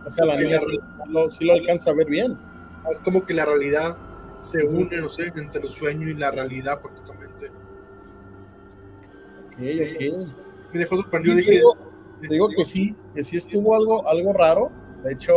O 0.06 0.10
sea, 0.10 0.24
la 0.24 0.36
niña 0.36 0.58
sí, 0.58 1.46
lo, 1.46 1.52
alcanza 1.52 1.90
a 1.90 1.94
ver 1.94 2.08
bien. 2.08 2.36
Es 2.90 2.98
como 2.98 3.24
que 3.24 3.34
la 3.34 3.46
realidad 3.46 3.96
se 4.40 4.62
une, 4.64 4.98
no 4.98 5.08
sé, 5.08 5.32
entre 5.34 5.62
el 5.62 5.68
sueño 5.68 6.08
y 6.08 6.14
la 6.14 6.30
realidad 6.30 6.80
prácticamente. 6.80 7.50
Okay, 9.54 10.10
Me 10.72 10.78
dejó 10.80 10.96
sorprendido. 10.96 11.36
Dije, 11.36 11.62
digo 12.28 12.48
que 12.48 12.64
sí, 12.64 12.94
que 13.14 13.22
sí 13.22 13.36
estuvo 13.36 13.74
algo, 13.74 14.06
algo 14.06 14.32
raro. 14.32 14.70
De 15.02 15.12
hecho, 15.12 15.34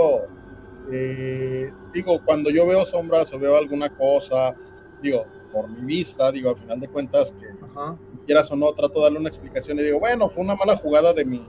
eh, 0.91 1.71
digo, 1.93 2.21
cuando 2.23 2.49
yo 2.49 2.65
veo 2.65 2.85
sombras 2.85 3.33
o 3.33 3.39
veo 3.39 3.57
alguna 3.57 3.89
cosa, 3.89 4.55
digo, 5.01 5.25
por 5.51 5.69
mi 5.69 5.81
vista, 5.81 6.31
digo, 6.31 6.49
al 6.49 6.57
final 6.57 6.79
de 6.79 6.87
cuentas, 6.87 7.31
que 7.31 7.47
quieras 8.25 8.51
o 8.51 8.55
no, 8.55 8.73
trato 8.73 8.99
de 8.99 9.03
darle 9.03 9.19
una 9.19 9.29
explicación 9.29 9.79
y 9.79 9.83
digo, 9.83 9.99
bueno, 9.99 10.29
fue 10.29 10.43
una 10.43 10.55
mala 10.55 10.75
jugada 10.75 11.13
de 11.13 11.25
mi, 11.25 11.45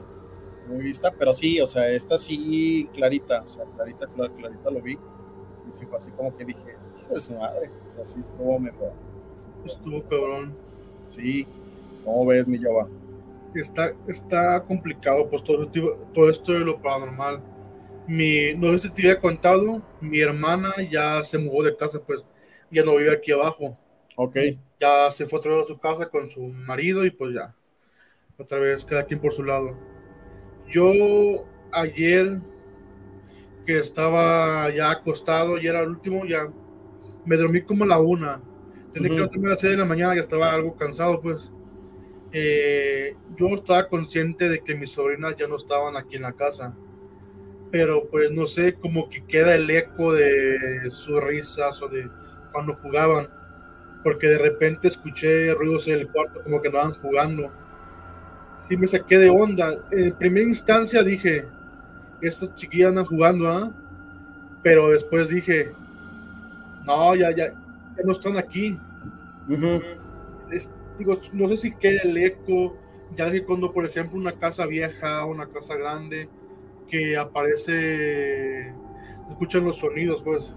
mi 0.69 0.83
vista, 0.83 1.13
pero 1.19 1.33
sí, 1.33 1.61
o 1.61 1.67
sea, 1.67 1.89
esta 1.89 2.17
sí, 2.17 2.89
clarita, 2.95 3.43
o 3.47 3.51
sea, 3.51 3.65
clarita, 3.77 4.07
clarita 4.07 4.71
lo 4.71 4.81
vi. 4.81 4.93
Y 4.93 5.73
sí 5.79 5.87
fue 5.87 5.99
así 5.99 6.11
como 6.13 6.37
que 6.37 6.45
dije, 6.45 6.77
su 7.19 7.35
madre, 7.35 7.71
o 7.87 7.89
sea, 7.89 8.05
sí 8.05 8.21
estuvo 8.21 8.59
mejor. 8.59 8.93
Estuvo 9.65 10.03
cabrón. 10.05 10.55
Sí, 11.07 11.47
¿cómo 12.05 12.27
ves, 12.27 12.47
mi 12.47 12.63
Jova? 12.63 12.89
Está, 13.55 13.93
está 14.07 14.63
complicado, 14.63 15.29
pues 15.29 15.43
todo, 15.43 15.69
todo 16.15 16.31
esto 16.31 16.53
de 16.53 16.61
lo 16.61 16.81
paranormal. 16.81 17.41
Mi, 18.07 18.55
no 18.55 18.73
sé 18.73 18.89
si 18.89 18.91
te 18.91 19.03
había 19.03 19.21
contado, 19.21 19.83
mi 20.01 20.21
hermana 20.21 20.75
ya 20.91 21.23
se 21.25 21.39
mudó 21.39 21.63
de 21.65 21.77
casa, 21.77 22.01
pues 22.01 22.25
ya 22.71 22.85
no 22.85 22.97
vive 22.97 23.13
aquí 23.13 23.33
abajo. 23.33 23.77
Ok. 24.21 24.37
Ya 24.81 25.09
se 25.13 25.27
fue 25.27 25.39
otra 25.39 25.53
vez 25.53 25.63
a 25.63 25.69
su 25.69 25.79
casa 25.79 26.09
con 26.09 26.29
su 26.29 26.41
marido 26.41 27.05
y 27.07 27.11
pues 27.11 27.35
ya. 27.35 27.55
Otra 28.37 28.59
vez 28.59 28.85
cada 28.85 29.05
quien 29.05 29.21
por 29.21 29.33
su 29.33 29.45
lado. 29.45 29.79
Yo 30.67 31.47
ayer 31.71 32.41
que 33.65 33.79
estaba 33.79 34.69
ya 34.75 34.91
acostado 34.91 35.57
y 35.57 35.69
era 35.69 35.83
el 35.83 35.91
último, 35.91 36.27
ya 36.27 36.49
me 37.25 37.37
dormí 37.37 37.63
como 37.63 37.85
a 37.85 37.87
la 37.87 38.01
una. 38.01 38.43
Tenía 38.93 39.11
que 39.11 39.21
dormir 39.21 39.47
a 39.47 39.51
las 39.51 39.61
6 39.61 39.75
de 39.75 39.79
la 39.79 39.85
mañana, 39.85 40.17
ya 40.17 40.21
estaba 40.21 40.53
algo 40.53 40.77
cansado, 40.77 41.21
pues. 41.21 41.53
Eh, 42.33 43.15
yo 43.37 43.47
estaba 43.51 43.89
consciente 43.89 44.49
de 44.49 44.65
que 44.65 44.75
mis 44.75 44.91
sobrinas 44.91 45.37
ya 45.37 45.47
no 45.47 45.55
estaban 45.55 45.97
aquí 45.97 46.17
en 46.17 46.23
la 46.23 46.33
casa. 46.33 46.75
Pero 47.71 48.09
pues 48.11 48.33
no 48.33 48.49
sé, 48.49 48.75
como 48.75 49.09
que 49.09 49.25
queda 49.25 49.55
el 49.55 49.71
eco 49.71 50.13
de 50.13 50.91
sus 50.91 51.23
risas 51.23 51.81
o 51.83 51.89
de 51.89 52.11
cuando 52.53 52.75
jugaban. 52.75 53.38
Porque 54.03 54.29
de 54.29 54.39
repente 54.39 54.89
escuché 54.89 55.53
ruidos 55.55 55.89
en 55.89 56.01
el 56.01 56.09
cuarto 56.09 56.43
como 56.43 56.63
que 56.63 56.69
andaban 56.69 56.95
jugando. 56.95 57.51
Sí 58.59 58.77
me 58.77 58.87
saqué 58.87 59.19
de 59.19 59.29
onda. 59.29 59.79
En 59.91 60.15
primera 60.15 60.47
instancia 60.47 61.03
dije, 61.03 61.47
estas 62.21 62.55
chiquillas 62.55 62.89
andan 62.89 63.05
jugando, 63.05 63.49
¿ah? 63.49 63.73
Pero 64.63 64.91
después 64.91 65.29
dije, 65.29 65.73
no, 66.85 67.15
ya, 67.15 67.31
ya, 67.31 67.51
ya 67.51 68.03
no 68.05 68.13
están 68.13 68.37
aquí. 68.37 68.79
digo, 70.99 71.21
no 71.33 71.49
sé 71.49 71.57
si 71.57 71.75
queda 71.77 72.03
el 72.05 72.17
eco, 72.19 72.77
ya 73.17 73.31
que 73.31 73.45
cuando, 73.45 73.73
por 73.73 73.85
ejemplo, 73.85 74.19
una 74.19 74.33
casa 74.33 74.67
vieja, 74.67 75.25
una 75.25 75.47
casa 75.49 75.77
grande, 75.77 76.29
que 76.89 77.17
aparece, 77.17 78.73
escuchan 79.29 79.65
los 79.65 79.77
sonidos, 79.79 80.23
pues, 80.23 80.55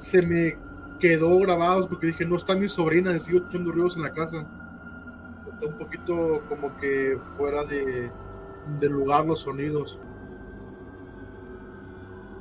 se 0.00 0.22
me 0.22 0.56
quedó 0.98 1.38
grabado 1.40 1.88
porque 1.88 2.08
dije, 2.08 2.24
no 2.24 2.36
está 2.36 2.54
mi 2.54 2.68
sobrina, 2.68 3.18
sigo 3.18 3.38
escuchando 3.38 3.72
ruidos 3.72 3.96
en 3.96 4.02
la 4.02 4.12
casa. 4.12 4.46
Está 5.52 5.66
un 5.66 5.78
poquito 5.78 6.42
como 6.48 6.76
que 6.78 7.18
fuera 7.36 7.64
de, 7.64 8.10
de 8.80 8.88
lugar 8.88 9.24
los 9.24 9.40
sonidos. 9.40 9.98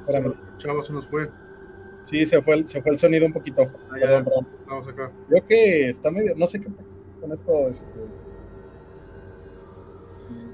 Se, 0.03 0.13
se 0.59 0.93
nos 0.93 1.07
fue. 1.07 1.29
Sí, 2.03 2.25
se 2.25 2.41
fue 2.41 2.55
el, 2.55 2.67
se 2.67 2.81
fue 2.81 2.91
el 2.91 2.99
sonido 2.99 3.25
un 3.25 3.33
poquito. 3.33 3.61
Ah, 3.61 3.93
perdón, 3.93 4.25
perdón. 4.25 4.47
Vamos 4.67 4.87
acá. 4.87 5.11
Creo 5.29 5.45
que 5.47 5.89
está 5.89 6.11
medio, 6.11 6.33
no 6.35 6.47
sé 6.47 6.59
qué 6.59 6.69
pasa 6.69 7.01
con 7.21 7.31
esto. 7.31 7.69
Este... 7.69 7.87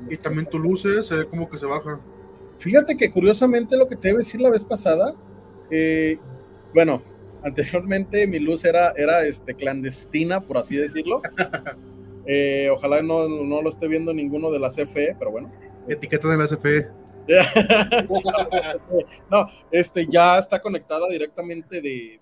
y 0.10 0.18
también 0.18 0.46
tu 0.48 0.60
luces 0.60 1.08
se 1.08 1.16
ve 1.16 1.28
como 1.28 1.50
que 1.50 1.58
se 1.58 1.66
baja. 1.66 2.00
Fíjate 2.60 2.98
que 2.98 3.10
curiosamente 3.10 3.78
lo 3.78 3.88
que 3.88 3.96
te 3.96 4.10
iba 4.10 4.18
a 4.18 4.20
decir 4.20 4.42
la 4.42 4.50
vez 4.50 4.64
pasada, 4.64 5.16
eh, 5.72 6.20
bueno, 6.74 7.02
anteriormente 7.44 8.28
mi 8.28 8.40
luz 8.40 8.66
era, 8.66 8.92
era 8.92 9.26
este, 9.26 9.56
clandestina, 9.56 10.42
por 10.42 10.58
así 10.58 10.76
decirlo. 10.76 11.22
Eh, 12.32 12.70
ojalá 12.70 13.02
no, 13.02 13.28
no, 13.28 13.62
lo 13.64 13.70
esté 13.70 13.88
viendo 13.88 14.14
ninguno 14.14 14.52
de 14.52 14.60
la 14.60 14.70
CFE, 14.70 15.16
pero 15.18 15.32
bueno. 15.32 15.52
Etiqueta 15.88 16.28
de 16.28 16.38
la 16.38 16.46
CFE. 16.46 16.88
no, 19.32 19.48
este 19.72 20.06
ya 20.06 20.38
está 20.38 20.62
conectada 20.62 21.10
directamente 21.10 21.82
de, 21.82 22.20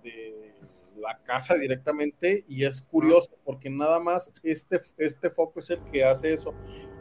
la 0.97 1.19
casa 1.23 1.55
directamente 1.55 2.45
y 2.47 2.63
es 2.63 2.81
curioso 2.81 3.31
porque 3.43 3.69
nada 3.69 3.99
más 3.99 4.31
este, 4.43 4.79
este 4.97 5.29
foco 5.29 5.59
es 5.59 5.71
el 5.71 5.83
que 5.83 6.05
hace 6.05 6.31
eso. 6.31 6.53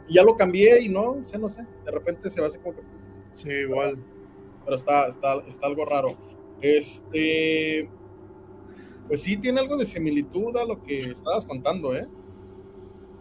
Y 0.09 0.15
ya 0.15 0.23
lo 0.23 0.35
cambié 0.35 0.81
y 0.81 0.89
no, 0.89 1.23
sé, 1.23 1.37
no 1.37 1.47
sé, 1.47 1.65
de 1.85 1.91
repente 1.91 2.29
se 2.29 2.41
va 2.41 2.47
a 2.47 2.49
hacer 2.49 2.61
como 2.61 2.75
que... 2.75 2.81
Sí, 3.35 3.49
igual. 3.49 4.03
Pero 4.65 4.75
está, 4.75 5.07
está, 5.07 5.35
está 5.47 5.67
algo 5.67 5.85
raro. 5.85 6.17
Este, 6.61 7.89
pues 9.07 9.21
sí, 9.21 9.37
tiene 9.37 9.59
algo 9.59 9.77
de 9.77 9.85
similitud 9.85 10.55
a 10.57 10.65
lo 10.65 10.81
que 10.83 11.11
estabas 11.11 11.45
contando, 11.45 11.95
¿eh? 11.95 12.07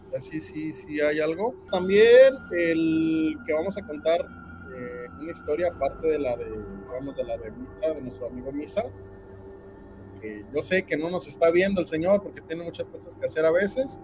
O 0.02 0.10
sea, 0.10 0.20
sí, 0.20 0.40
sí, 0.40 0.72
sí 0.72 1.00
hay 1.00 1.20
algo. 1.20 1.54
También 1.70 2.34
el 2.52 3.36
que 3.46 3.52
vamos 3.52 3.76
a 3.76 3.86
contar 3.86 4.20
eh, 4.20 5.06
una 5.20 5.30
historia 5.30 5.68
aparte 5.68 6.08
de 6.08 6.18
la 6.18 6.36
de, 6.36 6.44
de 6.44 7.24
la 7.24 7.36
de 7.38 7.50
Misa, 7.50 7.94
de 7.94 8.02
nuestro 8.02 8.26
amigo 8.26 8.52
Misa, 8.52 8.84
que 10.20 10.44
yo 10.52 10.62
sé 10.62 10.84
que 10.84 10.96
no 10.96 11.10
nos 11.10 11.26
está 11.28 11.50
viendo 11.50 11.80
el 11.80 11.86
Señor 11.86 12.22
porque 12.22 12.40
tiene 12.40 12.64
muchas 12.64 12.86
cosas 12.88 13.14
que 13.16 13.26
hacer 13.26 13.44
a 13.44 13.50
veces, 13.50 14.00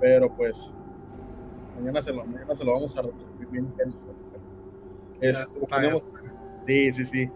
pero 0.00 0.34
pues 0.34 0.72
mañana 1.76 2.00
se 2.00 2.12
lo, 2.12 2.24
mañana 2.24 2.54
se 2.54 2.64
lo 2.64 2.72
vamos 2.72 2.96
a 2.96 3.02
retribuir 3.02 3.48
bien 3.48 3.72
es, 5.20 5.56
sí, 6.66 6.92
sí, 6.92 7.04
sí. 7.04 7.30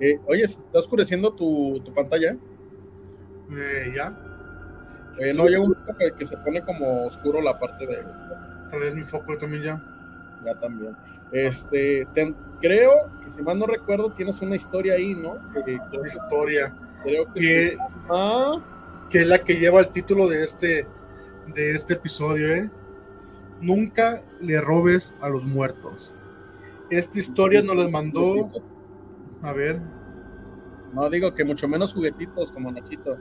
Eh, 0.00 0.18
oye, 0.26 0.42
¿está 0.42 0.78
oscureciendo 0.78 1.32
tu, 1.34 1.80
tu 1.80 1.92
pantalla? 1.92 2.36
Eh, 3.50 3.92
ya. 3.94 4.12
Eh, 5.18 5.32
no, 5.34 5.46
llega 5.46 5.62
un 5.62 5.76
que, 5.98 6.12
que 6.12 6.26
se 6.26 6.36
pone 6.38 6.62
como 6.62 7.06
oscuro 7.06 7.40
la 7.40 7.58
parte 7.58 7.86
de. 7.86 7.98
Tal 8.70 8.80
vez 8.80 8.94
mi 8.94 9.04
foco 9.04 9.36
también 9.38 9.62
ya. 9.62 9.82
Ya 10.44 10.54
también. 10.58 10.96
Este, 11.32 12.06
creo 12.60 12.92
que 13.22 13.30
si 13.30 13.42
mal 13.42 13.58
no 13.58 13.66
recuerdo, 13.66 14.12
tienes 14.12 14.40
una 14.40 14.56
historia 14.56 14.94
ahí, 14.94 15.14
¿no? 15.14 15.32
una 15.32 16.06
historia. 16.06 16.74
Creo 17.02 17.32
que, 17.32 17.40
que, 17.40 17.78
que 19.10 19.20
es 19.20 19.28
la 19.28 19.38
que 19.38 19.58
lleva 19.58 19.80
el 19.80 19.88
título 19.88 20.28
de 20.28 20.44
este, 20.44 20.86
de 21.54 21.74
este 21.74 21.94
episodio, 21.94 22.54
¿eh? 22.54 22.70
Nunca 23.60 24.22
le 24.40 24.60
robes 24.60 25.14
a 25.20 25.28
los 25.28 25.44
muertos. 25.44 26.14
Esta 26.90 27.18
historia 27.18 27.62
nos 27.62 27.76
la 27.76 27.88
mandó. 27.88 28.50
A 29.42 29.52
ver. 29.52 29.80
No 30.92 31.10
digo 31.10 31.34
que 31.34 31.44
mucho 31.44 31.66
menos 31.68 31.92
juguetitos 31.92 32.52
como 32.52 32.70
Nachito. 32.70 33.18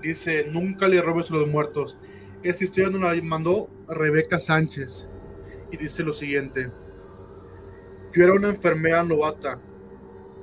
Dice: 0.00 0.46
Nunca 0.50 0.88
le 0.88 1.00
robes 1.00 1.30
a 1.30 1.34
los 1.34 1.48
muertos. 1.48 1.98
Esta 2.42 2.64
historia 2.64 2.90
nos 2.90 3.00
la 3.00 3.22
mandó 3.22 3.70
Rebeca 3.88 4.38
Sánchez 4.38 5.08
y 5.70 5.76
dice 5.76 6.02
lo 6.02 6.12
siguiente. 6.12 6.70
Yo 8.12 8.24
era 8.24 8.34
una 8.34 8.50
enfermera 8.50 9.02
novata 9.02 9.58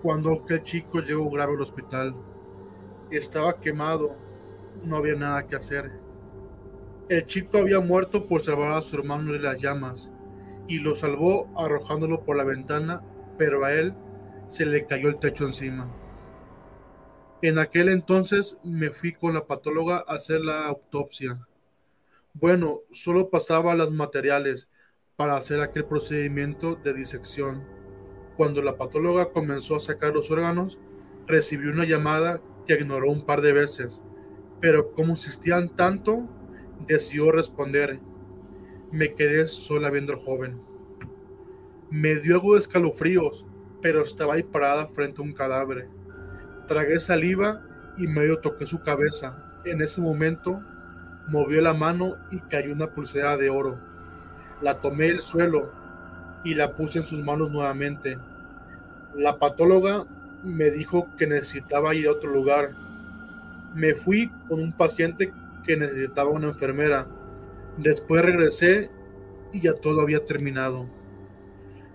cuando 0.01 0.33
aquel 0.33 0.63
chico 0.63 1.01
llegó 1.01 1.29
grave 1.29 1.55
al 1.55 1.61
hospital. 1.61 2.15
Estaba 3.11 3.59
quemado, 3.59 4.15
no 4.83 4.97
había 4.97 5.15
nada 5.15 5.45
que 5.45 5.55
hacer. 5.55 5.91
El 7.09 7.25
chico 7.25 7.57
había 7.57 7.79
muerto 7.79 8.27
por 8.27 8.41
salvar 8.41 8.71
a 8.71 8.81
su 8.81 8.95
hermano 8.95 9.33
de 9.33 9.39
las 9.39 9.57
llamas 9.57 10.11
y 10.67 10.79
lo 10.79 10.95
salvó 10.95 11.49
arrojándolo 11.57 12.23
por 12.23 12.37
la 12.37 12.43
ventana, 12.43 13.01
pero 13.37 13.65
a 13.65 13.73
él 13.73 13.93
se 14.47 14.65
le 14.65 14.85
cayó 14.85 15.09
el 15.09 15.17
techo 15.17 15.45
encima. 15.45 15.91
En 17.41 17.58
aquel 17.58 17.88
entonces 17.88 18.58
me 18.65 18.89
fui 18.89 19.13
con 19.13 19.34
la 19.34 19.47
patóloga 19.47 20.04
a 20.06 20.15
hacer 20.15 20.41
la 20.41 20.65
autopsia. 20.65 21.39
Bueno, 22.34 22.82
solo 22.91 23.30
pasaba 23.30 23.75
las 23.75 23.91
materiales 23.91 24.67
para 25.15 25.38
hacer 25.38 25.62
aquel 25.62 25.86
procedimiento 25.86 26.75
de 26.75 26.93
disección. 26.93 27.63
Cuando 28.36 28.62
la 28.62 28.75
patóloga 28.75 29.32
comenzó 29.32 29.78
a 29.78 29.80
sacar 29.80 30.13
los 30.13 30.30
órganos, 30.32 30.80
recibió 31.28 31.71
una 31.71 31.86
llamada 31.86 32.41
que 32.67 32.73
ignoró 32.73 33.10
un 33.10 33.25
par 33.25 33.39
de 33.39 33.54
veces, 33.54 34.02
pero 34.60 34.91
como 34.91 35.12
insistían 35.12 35.69
tanto, 35.69 36.28
decidió 36.88 37.32
responder. 37.32 38.02
Me 38.91 39.13
quedé 39.13 39.47
sola 39.47 39.89
viendo 39.89 40.12
al 40.12 40.19
joven. 40.19 40.62
Me 41.89 42.15
dio 42.15 42.36
algo 42.36 42.56
de 42.56 42.60
escalofríos, 42.60 43.45
pero 43.82 44.04
estaba 44.04 44.34
ahí 44.34 44.43
parada 44.43 44.89
frente 44.89 45.21
a 45.21 45.23
un 45.23 45.32
cadáver. 45.32 45.88
Tragué 46.69 47.01
saliva 47.01 47.60
y 47.97 48.08
medio 48.08 48.39
toqué 48.39 48.65
su 48.65 48.79
cabeza. 48.79 49.36
En 49.65 49.82
ese 49.82 49.99
momento 49.99 50.62
movió 51.27 51.62
la 51.62 51.73
mano 51.73 52.15
y 52.32 52.39
cayó 52.39 52.71
una 52.71 52.88
pulsera 52.88 53.36
de 53.36 53.49
oro 53.49 53.89
la 54.62 54.82
tomé 54.82 55.08
del 55.08 55.21
suelo 55.21 55.71
y 56.43 56.53
la 56.55 56.75
puse 56.75 56.99
en 56.99 57.05
sus 57.05 57.23
manos 57.23 57.51
nuevamente. 57.51 58.17
La 59.15 59.38
patóloga 59.39 60.05
me 60.43 60.69
dijo 60.69 61.08
que 61.17 61.27
necesitaba 61.27 61.95
ir 61.95 62.08
a 62.08 62.12
otro 62.12 62.32
lugar. 62.32 62.71
Me 63.73 63.93
fui 63.93 64.32
con 64.47 64.60
un 64.60 64.73
paciente 64.73 65.34
que 65.63 65.77
necesitaba 65.77 66.29
una 66.29 66.47
enfermera. 66.47 67.08
Después 67.77 68.23
regresé 68.23 68.89
y 69.53 69.62
ya 69.62 69.73
todo 69.73 70.01
había 70.01 70.25
terminado. 70.25 70.88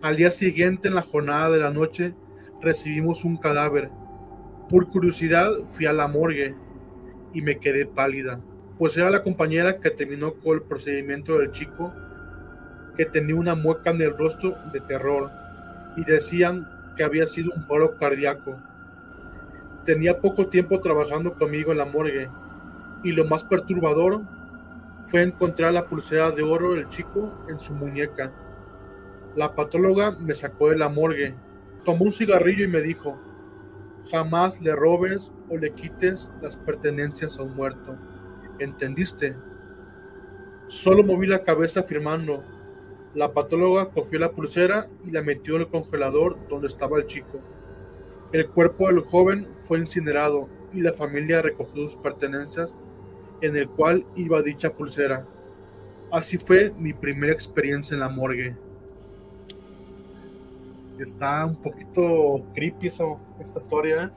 Al 0.02 0.16
día 0.16 0.30
siguiente, 0.30 0.88
en 0.88 0.94
la 0.94 1.02
jornada 1.02 1.50
de 1.50 1.60
la 1.60 1.70
noche, 1.70 2.14
recibimos 2.60 3.24
un 3.24 3.36
cadáver. 3.36 3.90
Por 4.68 4.88
curiosidad 4.88 5.50
fui 5.66 5.84
a 5.84 5.92
la 5.92 6.08
morgue 6.08 6.54
y 7.34 7.42
me 7.42 7.58
quedé 7.58 7.84
pálida, 7.84 8.40
pues 8.78 8.96
era 8.96 9.10
la 9.10 9.22
compañera 9.22 9.78
que 9.78 9.90
terminó 9.90 10.34
con 10.34 10.56
el 10.56 10.62
procedimiento 10.62 11.38
del 11.38 11.50
chico, 11.50 11.92
que 12.96 13.04
tenía 13.04 13.34
una 13.34 13.54
mueca 13.54 13.90
en 13.90 14.00
el 14.00 14.16
rostro 14.16 14.56
de 14.72 14.80
terror 14.80 15.30
y 15.96 16.04
decían 16.04 16.66
que 16.96 17.04
había 17.04 17.26
sido 17.26 17.52
un 17.54 17.66
paro 17.66 17.98
cardíaco. 17.98 18.56
Tenía 19.84 20.20
poco 20.20 20.46
tiempo 20.46 20.80
trabajando 20.80 21.34
conmigo 21.34 21.72
en 21.72 21.78
la 21.78 21.84
morgue 21.84 22.30
y 23.02 23.12
lo 23.12 23.26
más 23.26 23.44
perturbador 23.44 24.22
fue 25.02 25.22
encontrar 25.22 25.74
la 25.74 25.86
pulsera 25.86 26.30
de 26.30 26.42
oro 26.42 26.72
del 26.72 26.88
chico 26.88 27.34
en 27.48 27.60
su 27.60 27.74
muñeca. 27.74 28.32
La 29.36 29.54
patóloga 29.54 30.12
me 30.12 30.34
sacó 30.34 30.70
de 30.70 30.78
la 30.78 30.88
morgue, 30.88 31.34
tomó 31.84 32.06
un 32.06 32.12
cigarrillo 32.14 32.64
y 32.64 32.68
me 32.68 32.80
dijo, 32.80 33.20
jamás 34.10 34.60
le 34.60 34.74
robes 34.74 35.32
o 35.48 35.56
le 35.56 35.72
quites 35.72 36.30
las 36.42 36.56
pertenencias 36.56 37.38
a 37.38 37.42
un 37.42 37.54
muerto. 37.54 37.96
¿Entendiste? 38.58 39.36
Solo 40.66 41.02
moví 41.02 41.26
la 41.26 41.42
cabeza 41.42 41.80
afirmando. 41.80 42.42
La 43.14 43.32
patóloga 43.32 43.90
cogió 43.90 44.18
la 44.18 44.32
pulsera 44.32 44.88
y 45.06 45.10
la 45.10 45.22
metió 45.22 45.56
en 45.56 45.62
el 45.62 45.68
congelador 45.68 46.36
donde 46.48 46.66
estaba 46.66 46.98
el 46.98 47.06
chico. 47.06 47.40
El 48.32 48.48
cuerpo 48.48 48.88
del 48.88 49.00
joven 49.00 49.48
fue 49.62 49.78
incinerado 49.78 50.48
y 50.72 50.80
la 50.80 50.92
familia 50.92 51.42
recogió 51.42 51.82
sus 51.88 51.96
pertenencias 51.96 52.76
en 53.40 53.56
el 53.56 53.68
cual 53.68 54.04
iba 54.16 54.42
dicha 54.42 54.72
pulsera. 54.72 55.26
Así 56.10 56.38
fue 56.38 56.72
mi 56.78 56.92
primera 56.92 57.32
experiencia 57.32 57.94
en 57.94 58.00
la 58.00 58.08
morgue. 58.08 58.56
Está 60.98 61.44
un 61.46 61.60
poquito 61.60 62.44
creepy 62.54 62.88
eso, 62.88 63.18
esta 63.40 63.60
historia. 63.60 64.12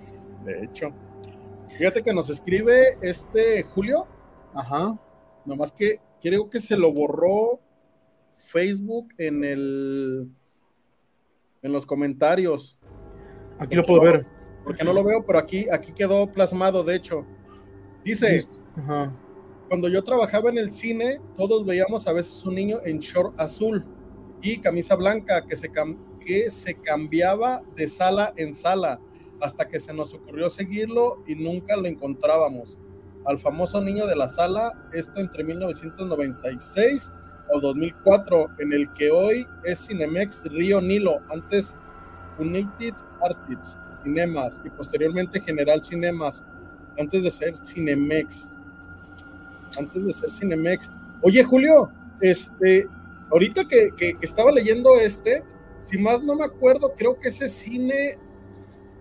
De 0.46 0.64
hecho. 0.64 0.94
Fíjate 1.78 2.02
que 2.02 2.14
nos 2.14 2.30
escribe 2.30 2.98
este 3.02 3.64
Julio. 3.64 4.08
Ajá. 4.54 4.98
Nomás 5.46 5.72
que 5.72 6.00
creo 6.22 6.50
que 6.50 6.60
se 6.60 6.78
lo 6.78 6.92
borró 6.94 7.60
Facebook 8.38 9.14
en 9.18 9.44
el 9.44 10.30
en 11.62 11.74
los 11.74 11.86
comentarios. 11.86 12.80
Aquí 13.60 13.76
lo 13.76 13.84
puedo 13.84 14.02
ver. 14.02 14.26
Porque 14.64 14.84
no 14.84 14.94
lo 14.94 15.04
veo, 15.04 15.26
pero 15.26 15.40
aquí, 15.40 15.68
aquí 15.72 15.92
quedó 15.94 16.32
plasmado, 16.32 16.84
de 16.84 16.96
hecho. 16.96 17.26
Dice, 18.04 18.42
cuando 19.68 19.88
yo 19.90 20.04
trabajaba 20.04 20.50
en 20.50 20.58
el 20.58 20.72
cine, 20.72 21.20
todos 21.36 21.66
veíamos 21.66 22.08
a 22.08 22.14
veces 22.14 22.46
un 22.46 22.56
niño 22.56 22.80
en 22.86 23.00
short 23.00 23.38
azul 23.40 23.86
y 24.42 24.60
camisa 24.60 24.96
blanca 24.96 25.46
que 25.46 25.56
se, 25.56 25.70
que 26.28 26.52
se 26.52 26.76
cambiaba 26.76 27.64
de 27.78 27.88
sala 27.88 28.34
en 28.36 28.54
sala 28.54 29.00
hasta 29.40 29.66
que 29.68 29.80
se 29.80 29.94
nos 29.94 30.14
ocurrió 30.14 30.50
seguirlo 30.50 31.24
y 31.26 31.36
nunca 31.36 31.78
lo 31.78 31.86
encontrábamos. 31.86 32.80
Al 33.26 33.40
famoso 33.40 33.80
niño 33.82 34.06
de 34.08 34.16
la 34.18 34.28
sala, 34.28 34.90
esto 34.92 35.22
entre 35.22 35.46
1996 35.46 37.12
o 37.50 37.62
2004, 37.62 38.48
en 38.60 38.74
el 38.74 38.92
que 38.92 39.10
hoy 39.10 39.48
es 39.64 39.88
Cinemex 39.88 40.44
Río 40.52 40.82
Nilo, 40.82 41.20
antes 41.30 41.80
United 42.38 42.94
Artists 43.22 43.80
Cinemas 44.04 44.62
y 44.66 44.70
posteriormente 44.70 45.40
General 45.40 45.82
Cinemas 45.84 46.44
antes 47.00 47.24
de 47.24 47.32
ser 47.32 47.56
Cinemex. 47.58 48.58
Antes 49.80 50.06
de 50.06 50.14
ser 50.14 50.30
Cinemex. 50.30 50.90
Oye, 51.22 51.44
Julio, 51.44 51.90
este, 52.20 52.88
ahorita 53.32 53.66
que, 53.66 54.18
estaba 54.22 54.52
leyendo 54.52 54.96
este, 54.96 55.44
si 55.90 55.98
más 55.98 56.22
no 56.22 56.36
me 56.36 56.44
acuerdo, 56.44 56.94
creo 56.96 57.18
que 57.18 57.30
ese 57.30 57.48
cine 57.48 58.18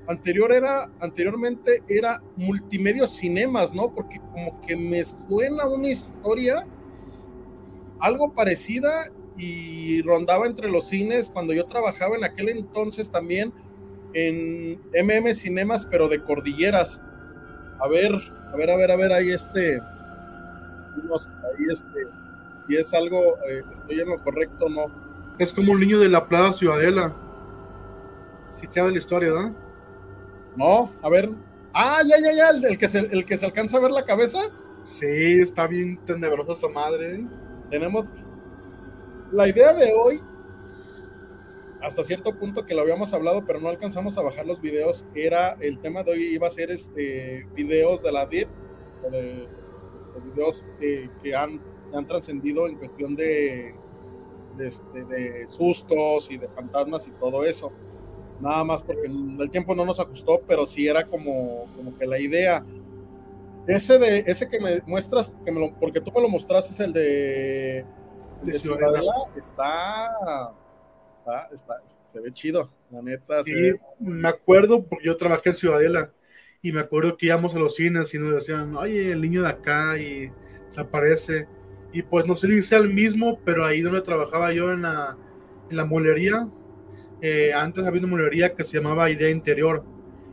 anterior 0.06 0.52
era, 0.52 0.88
anteriormente 1.00 1.82
era 1.88 2.22
Multimedia 2.36 3.06
Cinemas, 3.06 3.74
¿no? 3.74 3.92
Porque 3.92 4.20
como 4.20 4.60
que 4.60 4.76
me 4.76 5.02
suena 5.02 5.68
una 5.68 5.88
historia 5.88 6.64
algo 7.98 8.32
parecida 8.32 9.10
y 9.36 10.02
rondaba 10.02 10.46
entre 10.46 10.70
los 10.70 10.88
cines 10.88 11.28
cuando 11.28 11.52
yo 11.52 11.66
trabajaba 11.66 12.16
en 12.16 12.24
aquel 12.24 12.50
entonces 12.50 13.10
también 13.10 13.52
en 14.12 14.80
MM 14.94 15.34
Cinemas, 15.34 15.86
pero 15.90 16.08
de 16.08 16.22
cordilleras. 16.22 17.02
A 17.80 17.88
ver, 17.88 18.12
a 18.52 18.56
ver, 18.56 18.70
a 18.70 18.76
ver, 18.76 18.90
a 18.90 18.96
ver, 18.96 19.12
ahí 19.12 19.30
este, 19.30 19.80
ahí 19.80 21.66
este, 21.68 22.00
si 22.66 22.76
es 22.76 22.94
algo, 22.94 23.36
eh, 23.50 23.62
estoy 23.72 24.00
en 24.00 24.08
lo 24.08 24.22
correcto 24.22 24.66
o 24.66 24.68
no. 24.68 25.05
Es 25.38 25.52
como 25.52 25.72
un 25.72 25.80
niño 25.80 25.98
de 26.00 26.08
la 26.08 26.26
Plaza 26.26 26.58
Ciudadela. 26.58 27.14
Si 28.48 28.66
te 28.66 28.80
da 28.80 28.88
la 28.88 28.96
historia, 28.96 29.30
¿no? 29.30 29.54
No, 30.56 30.90
a 31.02 31.08
ver. 31.10 31.30
Ah, 31.74 32.00
ya, 32.06 32.16
ya, 32.18 32.32
ya, 32.32 32.68
el, 32.68 32.78
que 32.78 32.88
se, 32.88 33.00
el 33.00 33.26
que 33.26 33.36
se 33.36 33.44
alcanza 33.44 33.76
a 33.76 33.80
ver 33.80 33.90
la 33.90 34.04
cabeza. 34.04 34.38
Sí, 34.84 35.40
está 35.40 35.66
bien 35.66 35.98
tenebrosa 36.06 36.52
esa 36.52 36.68
madre. 36.68 37.26
Tenemos. 37.70 38.06
La 39.32 39.48
idea 39.48 39.74
de 39.74 39.92
hoy 39.92 40.22
hasta 41.82 42.02
cierto 42.02 42.34
punto 42.36 42.64
que 42.64 42.74
lo 42.74 42.82
habíamos 42.82 43.12
hablado, 43.12 43.44
pero 43.46 43.60
no 43.60 43.68
alcanzamos 43.68 44.16
a 44.18 44.22
bajar 44.22 44.46
los 44.46 44.60
videos, 44.60 45.04
era 45.14 45.52
el 45.60 45.78
tema 45.78 46.02
de 46.02 46.12
hoy 46.12 46.24
iba 46.24 46.46
a 46.46 46.50
ser 46.50 46.70
este 46.70 47.46
videos 47.54 48.02
de 48.02 48.12
la 48.12 48.26
DIP, 48.26 48.48
de, 49.10 49.48
videos 50.32 50.64
que 51.22 51.34
han, 51.34 51.60
han 51.92 52.06
trascendido 52.06 52.66
en 52.66 52.76
cuestión 52.76 53.14
de, 53.14 53.74
este, 54.60 55.04
de, 55.04 55.48
sustos 55.48 56.30
y 56.30 56.38
de 56.38 56.48
fantasmas 56.48 57.06
y 57.06 57.10
todo 57.12 57.44
eso. 57.44 57.72
Nada 58.40 58.64
más 58.64 58.82
porque 58.82 59.06
el 59.06 59.50
tiempo 59.50 59.74
no 59.74 59.84
nos 59.84 59.98
ajustó, 59.98 60.42
pero 60.46 60.66
sí 60.66 60.86
era 60.86 61.06
como, 61.06 61.66
como 61.76 61.96
que 61.96 62.06
la 62.06 62.18
idea. 62.18 62.64
Ese 63.66 63.98
de 63.98 64.24
ese 64.26 64.48
que 64.48 64.60
me 64.60 64.80
muestras, 64.86 65.32
que 65.44 65.50
me 65.50 65.74
porque 65.80 66.00
tú 66.00 66.12
me 66.14 66.20
lo 66.20 66.28
mostraste, 66.28 66.72
es 66.72 66.80
el 66.80 66.92
de, 66.92 67.84
de 68.42 68.58
Ciudadela, 68.58 69.12
está 69.36 70.54
se 72.12 72.20
ve 72.20 72.32
chido, 72.32 72.70
la 72.90 73.02
neta. 73.02 73.42
Sí, 73.44 73.72
me 73.98 74.28
acuerdo 74.28 74.84
porque 74.84 75.06
yo 75.06 75.16
trabajé 75.16 75.50
en 75.50 75.56
Ciudadela 75.56 76.12
y 76.62 76.72
me 76.72 76.80
acuerdo 76.80 77.16
que 77.16 77.26
íbamos 77.26 77.54
a 77.54 77.58
los 77.58 77.74
cines 77.74 78.12
y 78.14 78.18
nos 78.18 78.34
decían, 78.34 78.76
oye, 78.76 79.12
el 79.12 79.20
niño 79.20 79.42
de 79.42 79.48
acá 79.48 79.98
y 79.98 80.30
se 80.68 80.80
aparece. 80.80 81.48
Y 81.96 82.02
pues 82.02 82.26
no 82.26 82.36
sé 82.36 82.48
si 82.48 82.62
sea 82.62 82.78
el 82.78 82.92
mismo, 82.92 83.40
pero 83.42 83.64
ahí 83.64 83.80
donde 83.80 84.02
trabajaba 84.02 84.52
yo 84.52 84.70
en 84.70 84.82
la, 84.82 85.16
en 85.70 85.76
la 85.76 85.86
molería, 85.86 86.46
eh, 87.22 87.54
antes 87.54 87.86
había 87.86 88.00
una 88.00 88.10
molería 88.10 88.54
que 88.54 88.64
se 88.64 88.76
llamaba 88.76 89.10
Idea 89.10 89.30
Interior, 89.30 89.82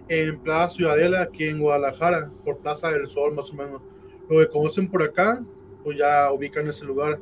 en 0.09 0.39
Plaza 0.39 0.75
Ciudadela, 0.75 1.21
aquí 1.21 1.45
en 1.45 1.59
Guadalajara, 1.59 2.29
por 2.43 2.57
Plaza 2.57 2.89
del 2.89 3.07
Sol 3.07 3.33
más 3.33 3.49
o 3.51 3.53
menos. 3.53 3.81
Lo 4.29 4.39
que 4.39 4.49
conocen 4.49 4.89
por 4.89 5.03
acá, 5.03 5.41
pues 5.85 5.97
ya 5.97 6.29
ubican 6.33 6.67
ese 6.67 6.83
lugar. 6.83 7.19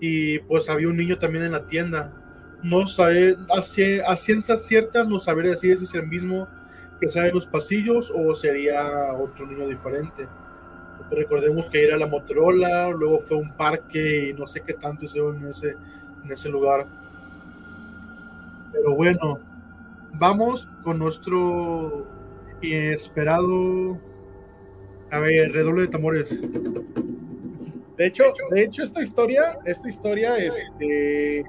Y 0.00 0.40
pues 0.40 0.68
había 0.68 0.88
un 0.88 0.96
niño 0.96 1.18
también 1.18 1.44
en 1.44 1.52
la 1.52 1.66
tienda 1.66 2.18
no 2.62 2.86
sabe, 2.86 3.36
a, 3.54 4.16
ciencia 4.16 4.56
cierta 4.56 5.04
no 5.04 5.18
sabría 5.18 5.52
decir 5.52 5.78
si 5.78 5.84
es 5.84 5.94
el 5.94 6.06
mismo 6.06 6.48
que 7.00 7.08
sale 7.08 7.28
en 7.28 7.34
los 7.34 7.46
pasillos 7.46 8.12
o 8.14 8.34
sería 8.34 9.12
otro 9.12 9.46
niño 9.46 9.68
diferente. 9.68 10.26
Recordemos 11.10 11.66
que 11.70 11.84
era 11.84 11.96
la 11.96 12.06
Motorola, 12.06 12.90
luego 12.90 13.18
fue 13.18 13.38
un 13.38 13.52
parque 13.52 14.28
y 14.30 14.32
no 14.34 14.46
sé 14.46 14.60
qué 14.60 14.74
tanto 14.74 15.06
hizo 15.06 15.32
en 15.32 15.46
ese, 15.46 15.74
en 16.24 16.32
ese 16.32 16.48
lugar. 16.48 16.86
Pero 18.72 18.94
bueno, 18.94 19.38
vamos 20.14 20.68
con 20.82 20.98
nuestro 20.98 22.06
esperado. 22.62 23.98
A 25.10 25.20
ver, 25.20 25.52
redoble 25.52 25.82
de 25.82 25.88
tambores. 25.88 26.38
De 27.96 28.06
hecho, 28.06 28.24
de 28.50 28.62
hecho, 28.62 28.82
esta 28.82 29.02
historia, 29.02 29.58
esta 29.64 29.88
historia, 29.88 30.36
este 30.36 31.44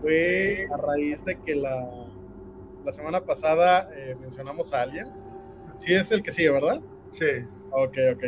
fue 0.00 0.68
a 0.72 0.76
raíz 0.76 1.24
de 1.24 1.40
que 1.40 1.56
la, 1.56 2.06
la 2.84 2.92
semana 2.92 3.24
pasada 3.24 3.88
eh, 3.94 4.14
mencionamos 4.20 4.72
a 4.72 4.82
alguien. 4.82 5.08
Sí, 5.78 5.94
es 5.94 6.12
el 6.12 6.22
que 6.22 6.30
sigue, 6.30 6.50
¿verdad? 6.50 6.80
Sí. 7.10 7.26
Ok, 7.70 7.96
ok. 8.14 8.24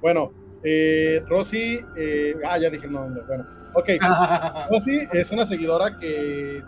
Bueno, 0.00 0.32
eh, 0.62 1.22
Rosy, 1.28 1.80
eh, 1.96 2.34
ah, 2.44 2.58
ya 2.58 2.70
dije 2.70 2.86
el 2.86 2.92
nombre. 2.92 3.22
Bueno, 3.26 3.46
ok. 3.74 3.88
Rosy 4.70 5.00
es 5.12 5.30
una 5.30 5.46
seguidora 5.46 5.98
que 5.98 6.62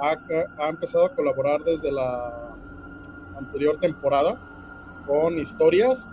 ha, 0.00 0.16
ha, 0.58 0.68
empezado 0.68 1.06
a 1.06 1.14
colaborar 1.14 1.62
desde 1.62 1.90
la 1.90 2.54
anterior 3.36 3.78
temporada 3.78 4.40
con 5.06 5.38
historias. 5.38 6.08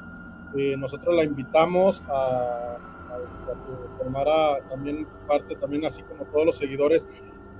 nosotros 0.77 1.15
la 1.15 1.23
invitamos 1.23 2.01
a, 2.07 2.77
a, 3.11 3.17
que 3.47 3.97
formara 3.97 4.57
también 4.69 5.07
parte, 5.27 5.55
también 5.55 5.85
así 5.85 6.01
como 6.03 6.23
todos 6.25 6.45
los 6.45 6.57
seguidores 6.57 7.07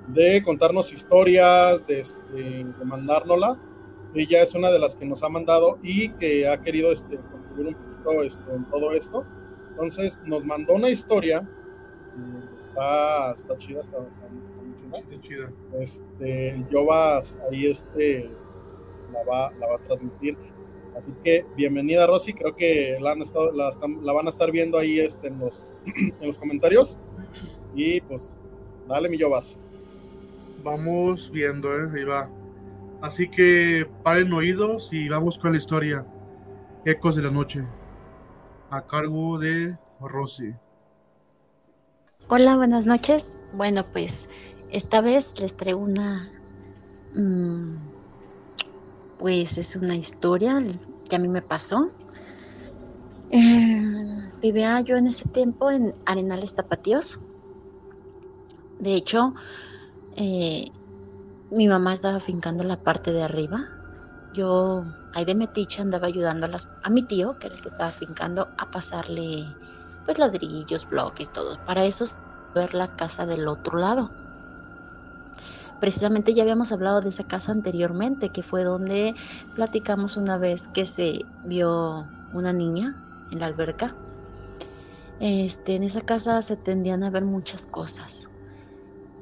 de 0.08 0.42
contarnos 0.44 0.94
historias, 0.94 1.86
de, 1.88 2.02
este, 2.02 2.66
mandárnosla. 2.84 3.58
Ella 4.14 4.44
es 4.44 4.56
una 4.56 4.72
de 4.72 4.80
las 4.80 4.96
que 4.96 5.06
nos 5.06 5.24
ha 5.24 5.30
mandado 5.30 5.78
y 5.84 6.10
que 6.10 6.48
ha 6.48 6.62
querido 6.62 6.92
este, 6.92 7.20
un 7.62 7.74
poquito 7.74 8.24
este, 8.24 8.52
en 8.54 8.66
todo 8.66 8.92
esto. 8.92 9.26
Entonces 9.72 10.18
nos 10.26 10.44
mandó 10.46 10.74
una 10.76 10.90
historia 10.90 11.48
está, 12.76 13.32
está 13.32 13.58
chida, 13.58 13.82
está, 13.82 13.98
está, 13.98 15.08
muy 15.08 15.22
chida. 15.22 15.52
Este, 15.80 16.66
Jovas 16.72 17.40
ahí 17.50 17.68
este, 17.68 18.30
la, 19.12 19.24
va, 19.24 19.52
la 19.60 19.68
va 19.68 19.76
a 19.76 19.84
transmitir. 19.84 20.38
Así 20.98 21.12
que 21.24 21.46
bienvenida 21.56 22.08
Rosy, 22.08 22.34
creo 22.34 22.56
que 22.56 22.98
la, 23.02 23.12
han 23.12 23.22
estado, 23.22 23.52
la, 23.52 23.70
la 24.02 24.14
van 24.14 24.28
a 24.28 24.30
estar 24.30 24.52
viendo 24.52 24.78
ahí 24.78 25.00
este, 25.00 25.28
en, 25.28 25.40
los, 25.40 25.74
en 25.86 26.28
los 26.28 26.38
comentarios. 26.38 26.98
Y 27.74 28.02
pues, 28.02 28.36
dale 28.88 29.10
mi 29.10 29.20
Jovas. 29.20 29.60
Vamos 30.64 31.30
viendo, 31.32 31.74
¿eh? 31.74 31.90
ahí 31.94 32.04
va. 32.04 32.30
Así 33.02 33.30
que 33.30 33.88
paren 34.04 34.32
oídos 34.34 34.92
y 34.94 35.10
vamos 35.10 35.38
con 35.38 35.52
la 35.52 35.58
historia. 35.58 36.06
Ecos 36.86 37.16
de 37.16 37.24
la 37.24 37.32
Noche. 37.32 37.66
A 38.70 38.86
cargo 38.86 39.40
de 39.40 39.76
Rosy. 40.00 40.54
Hola, 42.28 42.56
buenas 42.58 42.86
noches. 42.86 43.40
Bueno, 43.54 43.84
pues 43.92 44.30
esta 44.70 45.02
vez 45.02 45.34
les 45.40 45.58
traigo 45.58 45.80
una... 45.80 46.30
Mm, 47.16 47.78
pues 49.18 49.58
es 49.58 49.76
una 49.76 49.96
historia 49.96 50.64
que 51.10 51.16
a 51.16 51.20
mí 51.20 51.28
me 51.28 51.42
pasó. 51.42 51.90
Eh, 53.32 54.32
vivía 54.44 54.80
yo 54.82 54.96
en 54.96 55.08
ese 55.08 55.28
tiempo 55.28 55.72
en 55.72 55.96
Arenales 56.06 56.54
Tapatíos. 56.54 57.20
De 58.78 58.94
hecho, 58.94 59.34
eh, 60.16 60.70
mi 61.50 61.68
mamá 61.68 61.94
estaba 61.94 62.20
fincando 62.20 62.64
la 62.64 62.84
parte 62.84 63.12
de 63.12 63.24
arriba. 63.24 63.70
Yo, 64.36 64.86
ahí 65.16 65.24
de 65.24 65.34
metiche, 65.34 65.82
andaba 65.82 66.08
ayudando 66.08 66.46
a, 66.84 66.90
mi 66.90 67.02
tío, 67.04 67.38
que 67.40 67.48
era 67.48 67.56
el 67.56 67.62
que 67.62 67.70
estaba 67.70 67.90
fincando, 67.90 68.50
a 68.58 68.70
pasarle 68.70 69.46
pues 70.06 70.20
ladrillos, 70.20 70.88
bloques, 70.90 71.32
todo. 71.32 71.58
Para 71.66 71.86
eso 71.86 72.06
ver 72.54 72.74
la 72.74 72.94
casa 72.96 73.26
del 73.26 73.48
otro 73.48 73.80
lado. 73.80 74.12
Precisamente 75.80 76.34
ya 76.34 76.44
habíamos 76.44 76.74
hablado 76.74 77.00
de 77.00 77.10
esa 77.10 77.24
casa 77.24 77.54
anteriormente, 77.54 78.30
que 78.30 78.44
fue 78.44 78.66
donde 78.66 79.16
platicamos 79.54 80.18
una 80.18 80.38
vez 80.38 80.68
que 80.68 80.86
se 80.86 81.26
vio 81.44 82.10
una 82.34 82.52
niña 82.52 83.02
en 83.32 83.40
la 83.40 83.46
alberca. 83.46 83.96
Este, 85.22 85.76
en 85.76 85.84
esa 85.84 86.02
casa 86.02 86.42
se 86.42 86.58
tendían 86.58 87.04
a 87.04 87.10
ver 87.10 87.24
muchas 87.24 87.66
cosas. 87.66 88.28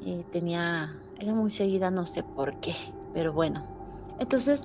Eh, 0.01 0.25
tenía, 0.32 1.03
era 1.19 1.34
muy 1.34 1.51
seguida, 1.51 1.91
no 1.91 2.08
sé 2.08 2.23
por 2.23 2.60
qué, 2.60 2.75
pero 3.13 3.32
bueno. 3.32 3.63
Entonces 4.19 4.63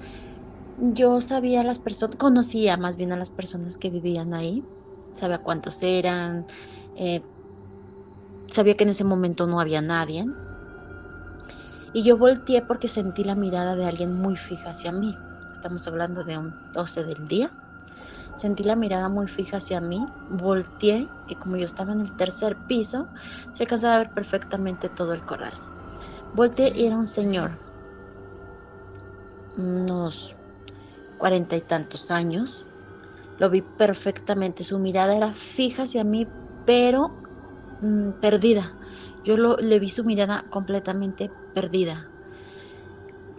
yo 0.79 1.21
sabía 1.21 1.63
las 1.65 1.81
personas, 1.81 2.17
conocía 2.17 2.77
más 2.77 2.97
bien 2.97 3.13
a 3.13 3.17
las 3.17 3.31
personas 3.31 3.77
que 3.77 3.91
vivían 3.91 4.35
ahí 4.35 4.65
sabía 5.19 5.39
cuántos 5.39 5.83
eran, 5.83 6.47
eh, 6.95 7.23
sabía 8.47 8.77
que 8.77 8.85
en 8.85 8.91
ese 8.91 9.05
momento 9.05 9.47
no 9.47 9.61
había 9.61 9.83
nadie. 9.83 10.27
Y 11.93 12.03
yo 12.05 12.17
volteé 12.19 12.63
porque 12.63 12.89
sentí 12.89 13.25
la 13.25 13.35
mirada 13.35 13.75
de 13.75 13.85
alguien 13.85 14.13
muy 14.15 14.37
fija 14.37 14.71
hacia 14.71 14.93
mí. 14.93 15.21
Estamos 15.53 15.87
hablando 15.89 16.23
de 16.23 16.39
un 16.39 16.57
12 16.73 17.03
del 17.03 17.27
día. 17.27 17.53
Sentí 18.35 18.63
la 18.63 18.77
mirada 18.77 19.09
muy 19.09 19.27
fija 19.27 19.57
hacia 19.57 19.81
mí, 19.81 20.07
volteé 20.29 21.11
y 21.27 21.37
como 21.37 21.57
yo 21.57 21.65
estaba 21.65 21.93
en 21.93 22.01
el 22.01 22.15
tercer 22.15 22.61
piso, 22.67 23.11
se 23.51 23.65
alcanzaba 23.65 23.97
a 23.97 23.99
ver 23.99 24.13
perfectamente 24.13 24.89
todo 24.91 25.13
el 25.13 25.25
corral. 25.25 25.55
Volteé 26.33 26.73
y 26.77 26.87
era 26.87 26.97
un 26.97 27.07
señor, 27.09 27.59
unos 29.57 30.38
cuarenta 31.19 31.57
y 31.57 31.63
tantos 31.63 32.11
años, 32.13 32.73
lo 33.39 33.51
vi 33.51 33.63
perfectamente. 33.63 34.65
Su 34.65 34.79
mirada 34.81 35.17
era 35.17 35.35
fija 35.35 35.85
hacia 35.85 36.05
mí, 36.05 36.35
pero 36.65 37.21
mm, 37.81 38.13
perdida. 38.21 38.79
Yo 39.25 39.37
lo, 39.39 39.57
le 39.59 39.79
vi 39.81 39.91
su 39.91 40.05
mirada 40.05 40.47
completamente 40.51 41.35
perdida. 41.53 42.15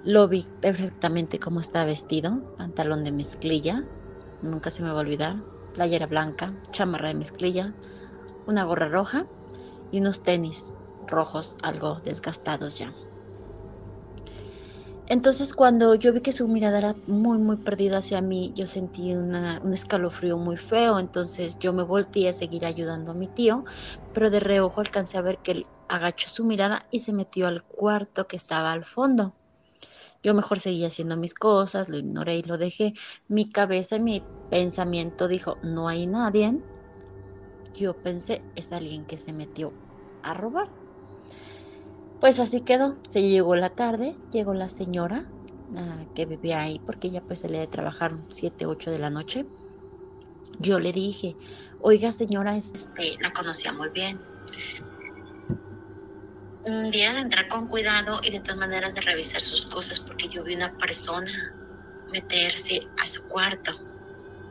Lo 0.04 0.28
vi 0.28 0.52
perfectamente 0.60 1.40
cómo 1.40 1.62
estaba 1.62 1.86
vestido, 1.86 2.44
pantalón 2.58 3.06
de 3.06 3.14
mezclilla, 3.14 3.88
nunca 4.42 4.72
se 4.72 4.84
me 4.84 4.90
va 4.92 4.98
a 4.98 5.02
olvidar, 5.02 5.46
playera 5.72 6.06
blanca, 6.06 6.58
chamarra 6.74 7.08
de 7.08 7.16
mezclilla, 7.16 7.78
una 8.46 8.66
gorra 8.66 8.90
roja 8.90 9.30
y 9.92 10.00
unos 10.02 10.24
tenis 10.24 10.78
rojos 11.02 11.58
algo 11.62 12.02
desgastados 12.02 12.78
ya. 12.78 12.96
Entonces 15.10 15.54
cuando 15.54 15.96
yo 15.96 16.14
vi 16.14 16.22
que 16.22 16.32
su 16.32 16.48
mirada 16.48 16.78
era 16.78 16.96
muy, 17.06 17.38
muy 17.40 17.58
perdida 17.58 17.98
hacia 17.98 18.22
mí, 18.22 18.54
yo 18.56 18.68
sentí 18.68 19.14
un 19.14 19.74
escalofrío 19.74 20.38
muy 20.38 20.56
feo, 20.58 21.00
entonces 21.00 21.60
yo 21.60 21.74
me 21.74 21.84
volteé 21.84 22.30
a 22.30 22.34
seguir 22.34 22.66
ayudando 22.66 23.12
a 23.12 23.16
mi 23.16 23.28
tío, 23.28 23.66
pero 24.14 24.30
de 24.30 24.40
reojo 24.40 24.80
alcancé 24.82 25.18
a 25.18 25.22
ver 25.22 25.42
que 25.42 25.52
él 25.52 25.72
agachó 25.90 26.30
su 26.30 26.46
mirada 26.46 26.88
y 26.92 27.02
se 27.02 27.14
metió 27.14 27.48
al 27.48 27.66
cuarto 27.66 28.28
que 28.28 28.38
estaba 28.38 28.72
al 28.72 28.86
fondo. 28.86 29.36
Yo 30.24 30.34
mejor 30.36 30.60
seguí 30.60 30.86
haciendo 30.86 31.18
mis 31.18 31.34
cosas, 31.36 31.90
lo 31.90 31.98
ignoré 31.98 32.38
y 32.38 32.44
lo 32.44 32.58
dejé. 32.58 32.94
Mi 33.28 33.52
cabeza 33.52 33.98
y 33.98 34.02
mi 34.02 34.30
pensamiento 34.50 35.28
dijo, 35.28 35.60
no 35.64 35.88
hay 35.90 36.08
nadie. 36.08 36.62
Yo 37.74 38.00
pensé, 38.00 38.48
es 38.54 38.72
alguien 38.72 39.08
que 39.08 39.18
se 39.18 39.34
metió 39.34 39.76
a 40.22 40.36
robar. 40.36 40.70
Pues 42.20 42.40
así 42.40 42.62
quedó. 42.62 42.98
Se 43.08 43.22
llegó 43.22 43.56
la 43.56 43.70
tarde, 43.70 44.16
llegó 44.32 44.54
la 44.54 44.70
señora 44.70 45.26
que 46.16 46.26
vivía 46.26 46.62
ahí, 46.62 46.82
porque 46.86 47.08
ella 47.08 47.22
pues 47.22 47.40
se 47.40 47.50
le 47.50 47.60
de 47.60 47.68
trabajar 47.68 48.18
7, 48.30 48.66
8 48.66 48.92
de 48.92 49.00
la 49.00 49.10
noche. 49.10 49.46
Yo 50.60 50.80
le 50.80 50.92
dije, 50.92 51.38
oiga 51.82 52.12
señora, 52.12 52.58
este, 52.58 53.18
la 53.22 53.32
conocía 53.32 53.72
muy 53.72 53.90
bien. 53.90 54.20
Un 56.66 56.92
día 56.92 57.14
de 57.14 57.20
entrar 57.20 57.48
con 57.48 57.68
cuidado 57.68 58.20
y 58.24 58.32
de 58.32 58.40
todas 58.42 58.58
maneras 58.58 58.94
de 58.94 59.02
revisar 59.02 59.42
sus 59.42 59.66
cosas, 59.66 60.00
porque 60.00 60.28
yo 60.28 60.44
vi 60.44 60.56
una 60.56 60.76
persona 60.78 61.32
meterse 62.12 62.82
a 63.02 63.06
su 63.06 63.28
cuarto 63.30 63.89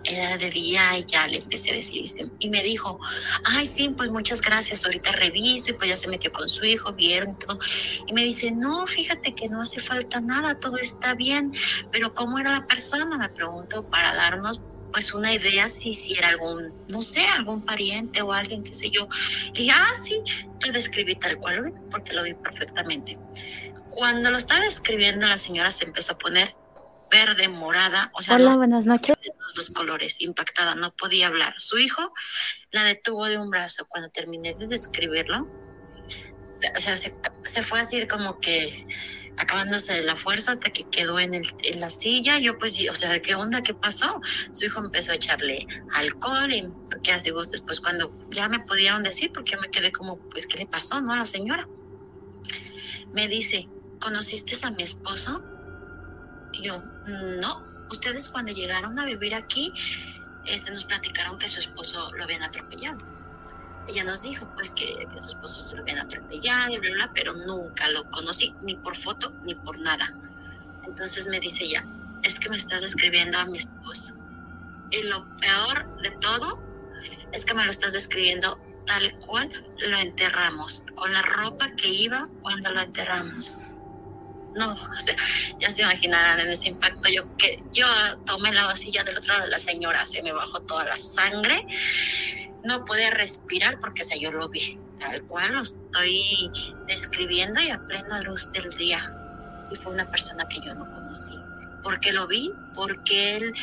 era 0.04 0.36
de 0.36 0.50
día 0.50 0.98
y 0.98 1.04
ya 1.04 1.26
le 1.26 1.38
empecé 1.38 1.70
a 1.70 1.74
decir 1.74 2.04
y 2.38 2.48
me 2.48 2.62
dijo, 2.62 2.98
ay 3.44 3.66
sí, 3.66 3.88
pues 3.90 4.10
muchas 4.10 4.40
gracias, 4.40 4.84
ahorita 4.84 5.12
reviso 5.12 5.70
y 5.70 5.74
pues 5.74 5.90
ya 5.90 5.96
se 5.96 6.08
metió 6.08 6.32
con 6.32 6.48
su 6.48 6.64
hijo, 6.64 6.92
vieron 6.92 7.38
todo. 7.38 7.58
Y 8.06 8.12
me 8.12 8.24
dice, 8.24 8.50
no, 8.50 8.86
fíjate 8.86 9.34
que 9.34 9.48
no 9.48 9.60
hace 9.60 9.80
falta 9.80 10.20
nada, 10.20 10.58
todo 10.58 10.76
está 10.78 11.14
bien, 11.14 11.52
pero 11.92 12.14
¿cómo 12.14 12.38
era 12.38 12.52
la 12.52 12.66
persona? 12.66 13.18
Me 13.18 13.28
pregunto 13.28 13.88
para 13.88 14.14
darnos 14.14 14.60
pues 14.92 15.12
una 15.12 15.32
idea 15.32 15.68
si, 15.68 15.94
si 15.94 16.14
era 16.14 16.28
algún, 16.28 16.74
no 16.88 17.02
sé, 17.02 17.26
algún 17.26 17.62
pariente 17.62 18.22
o 18.22 18.32
alguien, 18.32 18.62
qué 18.62 18.72
sé 18.72 18.90
yo. 18.90 19.08
Y 19.52 19.58
dije, 19.58 19.72
ah, 19.74 19.94
sí, 19.94 20.20
lo 20.60 20.72
describí 20.72 21.14
tal 21.14 21.36
cual, 21.38 21.74
porque 21.90 22.14
lo 22.14 22.22
vi 22.22 22.34
perfectamente. 22.34 23.18
Cuando 23.90 24.30
lo 24.30 24.36
estaba 24.36 24.64
escribiendo, 24.64 25.26
la 25.26 25.38
señora 25.38 25.70
se 25.70 25.84
empezó 25.84 26.14
a 26.14 26.18
poner 26.18 26.54
verde, 27.10 27.48
morada, 27.48 28.10
o 28.14 28.22
sea, 28.22 28.36
Hola, 28.36 28.56
buenas 28.56 28.86
noches. 28.86 29.16
de 29.22 29.30
todos 29.30 29.56
los 29.56 29.70
colores, 29.70 30.20
impactada, 30.20 30.74
no 30.74 30.94
podía 30.94 31.26
hablar. 31.28 31.54
Su 31.56 31.78
hijo 31.78 32.12
la 32.70 32.84
detuvo 32.84 33.26
de 33.26 33.38
un 33.38 33.50
brazo. 33.50 33.86
Cuando 33.86 34.10
terminé 34.10 34.54
de 34.54 34.66
describirlo, 34.66 35.48
se, 36.36 36.70
o 36.70 36.80
sea, 36.80 36.96
se, 36.96 37.62
fue 37.62 37.80
así 37.80 38.06
como 38.06 38.38
que 38.40 38.86
acabándose 39.36 39.94
de 39.94 40.02
la 40.02 40.16
fuerza 40.16 40.50
hasta 40.50 40.70
que 40.70 40.84
quedó 40.84 41.18
en, 41.18 41.34
el, 41.34 41.46
en 41.62 41.80
la 41.80 41.90
silla. 41.90 42.38
Yo 42.38 42.58
pues, 42.58 42.78
o 42.90 42.94
sea, 42.94 43.20
¿qué 43.20 43.34
onda? 43.34 43.62
¿Qué 43.62 43.74
pasó? 43.74 44.20
Su 44.52 44.66
hijo 44.66 44.80
empezó 44.80 45.12
a 45.12 45.14
echarle 45.14 45.66
alcohol 45.94 46.52
y 46.52 46.68
qué 47.02 47.12
hace 47.12 47.32
después 47.32 47.80
cuando 47.80 48.12
ya 48.30 48.48
me 48.48 48.60
pudieron 48.60 49.02
decir, 49.02 49.32
porque 49.32 49.56
me 49.56 49.70
quedé 49.70 49.92
como, 49.92 50.18
pues, 50.30 50.46
¿qué 50.46 50.58
le 50.58 50.66
pasó, 50.66 51.00
no? 51.00 51.12
A 51.12 51.18
la 51.18 51.26
señora. 51.26 51.68
Me 53.12 53.28
dice, 53.28 53.68
¿conociste 54.00 54.54
a 54.66 54.70
mi 54.70 54.82
esposo? 54.82 55.42
Y 56.52 56.64
yo, 56.64 56.82
no, 57.08 57.64
ustedes 57.90 58.28
cuando 58.28 58.52
llegaron 58.52 58.98
a 58.98 59.04
vivir 59.04 59.34
aquí, 59.34 59.72
este, 60.44 60.70
nos 60.70 60.84
platicaron 60.84 61.38
que 61.38 61.48
su 61.48 61.60
esposo 61.60 62.12
lo 62.12 62.24
habían 62.24 62.42
atropellado. 62.42 62.98
Ella 63.86 64.04
nos 64.04 64.22
dijo 64.22 64.46
pues 64.54 64.72
que, 64.72 65.06
su 65.16 65.28
esposo 65.28 65.60
se 65.60 65.76
lo 65.76 65.82
habían 65.82 65.98
atropellado 65.98 66.72
y 66.72 66.78
bla, 66.78 66.90
bla, 66.92 67.12
pero 67.14 67.32
nunca 67.32 67.88
lo 67.90 68.08
conocí, 68.10 68.54
ni 68.62 68.74
por 68.76 68.96
foto, 68.96 69.32
ni 69.44 69.54
por 69.54 69.78
nada. 69.80 70.14
Entonces 70.84 71.26
me 71.28 71.40
dice 71.40 71.64
ella, 71.64 71.86
es 72.22 72.38
que 72.38 72.50
me 72.50 72.56
estás 72.56 72.82
describiendo 72.82 73.38
a 73.38 73.46
mi 73.46 73.58
esposo. 73.58 74.14
Y 74.90 75.02
lo 75.04 75.26
peor 75.36 76.00
de 76.02 76.10
todo 76.12 76.62
es 77.32 77.44
que 77.44 77.54
me 77.54 77.64
lo 77.64 77.70
estás 77.70 77.92
describiendo 77.92 78.58
tal 78.86 79.18
cual 79.20 79.50
lo 79.78 79.96
enterramos, 79.98 80.84
con 80.94 81.12
la 81.12 81.22
ropa 81.22 81.70
que 81.72 81.88
iba 81.88 82.28
cuando 82.42 82.70
lo 82.72 82.80
enterramos 82.80 83.70
no, 84.58 84.72
o 84.96 85.00
sea, 85.00 85.16
ya 85.58 85.70
se 85.70 85.82
imaginarán 85.82 86.40
en 86.40 86.50
ese 86.50 86.68
impacto. 86.68 87.08
Yo 87.08 87.36
que 87.36 87.62
yo 87.72 87.86
tomé 88.26 88.52
la 88.52 88.66
vasilla 88.66 89.04
del 89.04 89.16
otro 89.16 89.32
lado 89.32 89.44
de 89.46 89.50
la 89.50 89.58
señora, 89.58 90.04
se 90.04 90.22
me 90.22 90.32
bajó 90.32 90.60
toda 90.60 90.84
la 90.84 90.98
sangre, 90.98 91.66
no 92.64 92.84
podía 92.84 93.10
respirar 93.10 93.78
porque 93.80 94.02
o 94.02 94.18
yo 94.18 94.32
lo 94.32 94.48
vi 94.48 94.78
tal 94.98 95.22
cual 95.24 95.52
lo 95.52 95.60
estoy 95.60 96.50
describiendo 96.86 97.60
y 97.60 97.70
a 97.70 97.78
plena 97.78 98.20
luz 98.20 98.52
del 98.52 98.70
día. 98.70 99.14
Y 99.70 99.76
fue 99.76 99.92
una 99.92 100.10
persona 100.10 100.46
que 100.48 100.60
yo 100.60 100.74
no 100.74 100.84
conocí. 100.92 101.38
porque 101.82 102.12
lo 102.12 102.26
vi? 102.26 102.52
Porque 102.74 103.36
él 103.36 103.54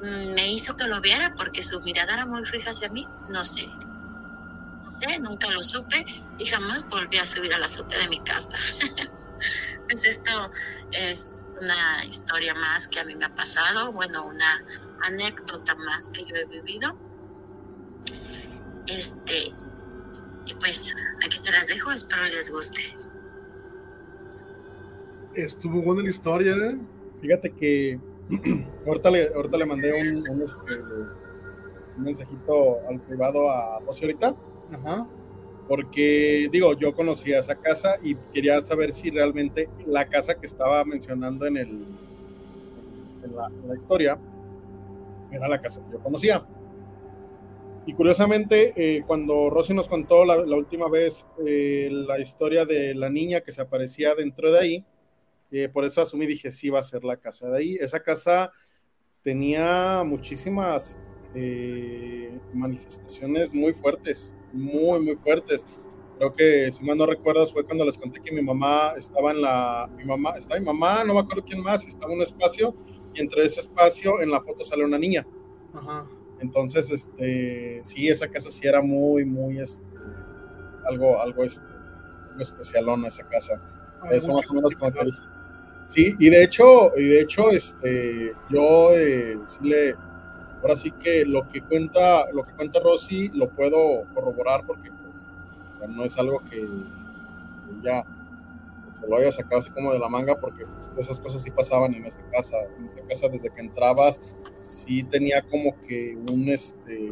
mm, 0.00 0.34
me 0.34 0.52
hizo 0.52 0.76
que 0.76 0.84
lo 0.84 1.00
viera, 1.00 1.34
porque 1.36 1.62
su 1.62 1.80
mirada 1.80 2.14
era 2.14 2.26
muy 2.26 2.44
fija 2.44 2.70
hacia 2.70 2.88
mí, 2.88 3.06
no 3.28 3.44
sé. 3.44 3.66
no 3.66 4.90
sé, 4.90 5.18
nunca 5.18 5.50
lo 5.50 5.62
supe 5.62 6.06
y 6.38 6.46
jamás 6.46 6.88
volví 6.88 7.18
a 7.18 7.26
subir 7.26 7.52
a 7.54 7.58
la 7.58 7.66
azotea 7.66 7.98
de 7.98 8.08
mi 8.08 8.20
casa. 8.20 8.56
pues 9.86 10.04
esto 10.04 10.50
es 10.92 11.44
una 11.60 12.04
historia 12.04 12.54
más 12.54 12.88
que 12.88 13.00
a 13.00 13.04
mí 13.04 13.14
me 13.14 13.24
ha 13.24 13.34
pasado, 13.34 13.92
bueno, 13.92 14.26
una 14.26 14.64
anécdota 15.02 15.74
más 15.76 16.08
que 16.10 16.24
yo 16.24 16.34
he 16.36 16.44
vivido. 16.46 16.96
Este, 18.86 19.52
y 20.46 20.54
pues 20.54 20.94
aquí 21.24 21.36
se 21.36 21.52
las 21.52 21.66
dejo, 21.68 21.90
espero 21.90 22.24
les 22.24 22.50
guste. 22.50 22.80
Estuvo 25.34 25.82
buena 25.82 26.02
la 26.02 26.10
historia, 26.10 26.54
¿eh? 26.54 26.78
Fíjate 27.20 27.52
que 27.52 28.00
ahorita, 28.86 29.10
le, 29.10 29.34
ahorita 29.34 29.56
le 29.58 29.66
mandé 29.66 29.92
un, 29.92 30.08
este, 30.08 30.30
un, 30.30 32.04
mensajito 32.04 32.78
al 32.88 33.00
privado 33.00 33.50
a 33.50 33.80
José 33.86 34.06
ahorita. 34.06 34.36
Ajá. 34.72 35.06
Porque, 35.68 36.48
digo, 36.50 36.74
yo 36.78 36.94
conocía 36.94 37.40
esa 37.40 37.56
casa 37.56 37.96
y 38.02 38.14
quería 38.32 38.60
saber 38.60 38.92
si 38.92 39.10
realmente 39.10 39.68
la 39.86 40.06
casa 40.08 40.34
que 40.34 40.46
estaba 40.46 40.84
mencionando 40.84 41.46
en, 41.46 41.56
el, 41.56 41.68
en, 43.24 43.36
la, 43.36 43.76
historia 43.76 44.18
era 45.32 45.48
la 45.48 45.60
casa 45.60 45.84
que 45.84 45.92
yo 45.92 45.98
conocía. 46.00 46.46
Y 47.84 47.94
curiosamente, 47.94 48.72
eh, 48.76 49.02
cuando 49.06 49.50
Rosy 49.50 49.74
nos 49.74 49.88
contó 49.88 50.24
la, 50.24 50.36
última 50.56 50.88
vez 50.88 51.26
eh, 51.44 51.88
la 51.90 52.18
historia 52.18 52.64
de 52.64 52.94
la 52.94 53.10
niña 53.10 53.40
que 53.40 53.52
se 53.52 53.62
aparecía 53.62 54.14
dentro 54.14 54.52
de 54.52 54.58
ahí, 54.58 54.84
eh, 55.50 55.68
por 55.68 55.84
eso 55.84 56.00
asumí, 56.00 56.26
dije, 56.26 56.50
sí 56.50 56.70
va 56.70 56.80
a 56.80 56.82
ser 56.82 57.04
la 57.04 57.16
casa 57.16 57.48
de 57.50 57.58
ahí. 57.58 57.76
Esa 57.80 58.02
casa 58.02 58.50
tenía 59.22 60.02
muchísimas 60.04 61.06
eh, 61.34 62.38
manifestaciones 62.54 63.54
muy 63.54 63.72
fuertes, 63.72 64.34
muy, 64.56 65.00
muy 65.00 65.16
fuertes. 65.16 65.66
Creo 66.18 66.32
que, 66.32 66.72
si 66.72 66.82
mal 66.82 66.96
no 66.96 67.06
recuerdas, 67.06 67.52
fue 67.52 67.64
cuando 67.64 67.84
les 67.84 67.98
conté 67.98 68.20
que 68.20 68.32
mi 68.32 68.42
mamá 68.42 68.94
estaba 68.96 69.32
en 69.32 69.42
la, 69.42 69.90
mi 69.96 70.04
mamá, 70.04 70.30
está 70.36 70.58
mi 70.58 70.64
mamá, 70.64 71.04
no 71.04 71.14
me 71.14 71.20
acuerdo 71.20 71.44
quién 71.44 71.62
más, 71.62 71.84
y 71.84 71.88
estaba 71.88 72.12
en 72.12 72.18
un 72.18 72.22
espacio, 72.22 72.74
y 73.14 73.20
entre 73.20 73.44
ese 73.44 73.60
espacio 73.60 74.20
en 74.20 74.30
la 74.30 74.40
foto 74.40 74.64
sale 74.64 74.84
una 74.84 74.98
niña. 74.98 75.26
Entonces, 76.40 76.90
este, 76.90 77.80
sí, 77.82 78.08
esa 78.08 78.28
casa 78.28 78.50
sí 78.50 78.66
era 78.66 78.80
muy, 78.80 79.24
muy, 79.24 79.58
este, 79.58 79.84
algo, 80.86 81.20
algo, 81.20 81.44
este, 81.44 81.64
algo 82.30 82.40
especialona 82.40 83.08
esa 83.08 83.28
casa. 83.28 83.60
Eso 84.10 84.32
más 84.32 84.50
o 84.50 84.54
menos 84.54 84.74
como 84.74 84.92
te 84.92 85.04
dije. 85.04 85.18
Sí, 85.86 86.14
y 86.18 86.30
de 86.30 86.42
hecho, 86.42 86.96
y 86.96 87.04
de 87.04 87.20
hecho, 87.20 87.50
este, 87.50 88.32
yo 88.50 88.96
eh, 88.96 89.38
sí 89.44 89.58
le, 89.62 89.94
ahora 90.62 90.76
sí 90.76 90.90
que 90.92 91.24
lo 91.24 91.48
que 91.48 91.60
cuenta, 91.62 92.30
lo 92.32 92.42
que 92.42 92.52
cuenta 92.52 92.80
Rosy 92.80 93.28
lo 93.34 93.48
puedo 93.50 94.04
corroborar 94.14 94.64
porque 94.66 94.90
pues, 94.90 95.32
no 95.88 96.04
es 96.04 96.16
algo 96.18 96.40
que, 96.50 96.66
ya 97.82 98.04
se 98.98 99.06
lo 99.06 99.18
haya 99.18 99.30
sacado 99.30 99.58
así 99.58 99.70
como 99.70 99.92
de 99.92 99.98
la 99.98 100.08
manga 100.08 100.38
porque 100.40 100.64
pues, 100.94 101.06
esas 101.06 101.20
cosas 101.20 101.42
sí 101.42 101.50
pasaban 101.50 101.94
en 101.94 102.04
esa 102.06 102.20
casa, 102.30 102.56
en 102.78 102.86
esa 102.86 103.02
casa 103.06 103.28
desde 103.28 103.50
que 103.50 103.60
entrabas 103.60 104.22
sí 104.60 105.02
tenía 105.04 105.42
como 105.42 105.78
que 105.80 106.16
un 106.30 106.48
este 106.48 107.10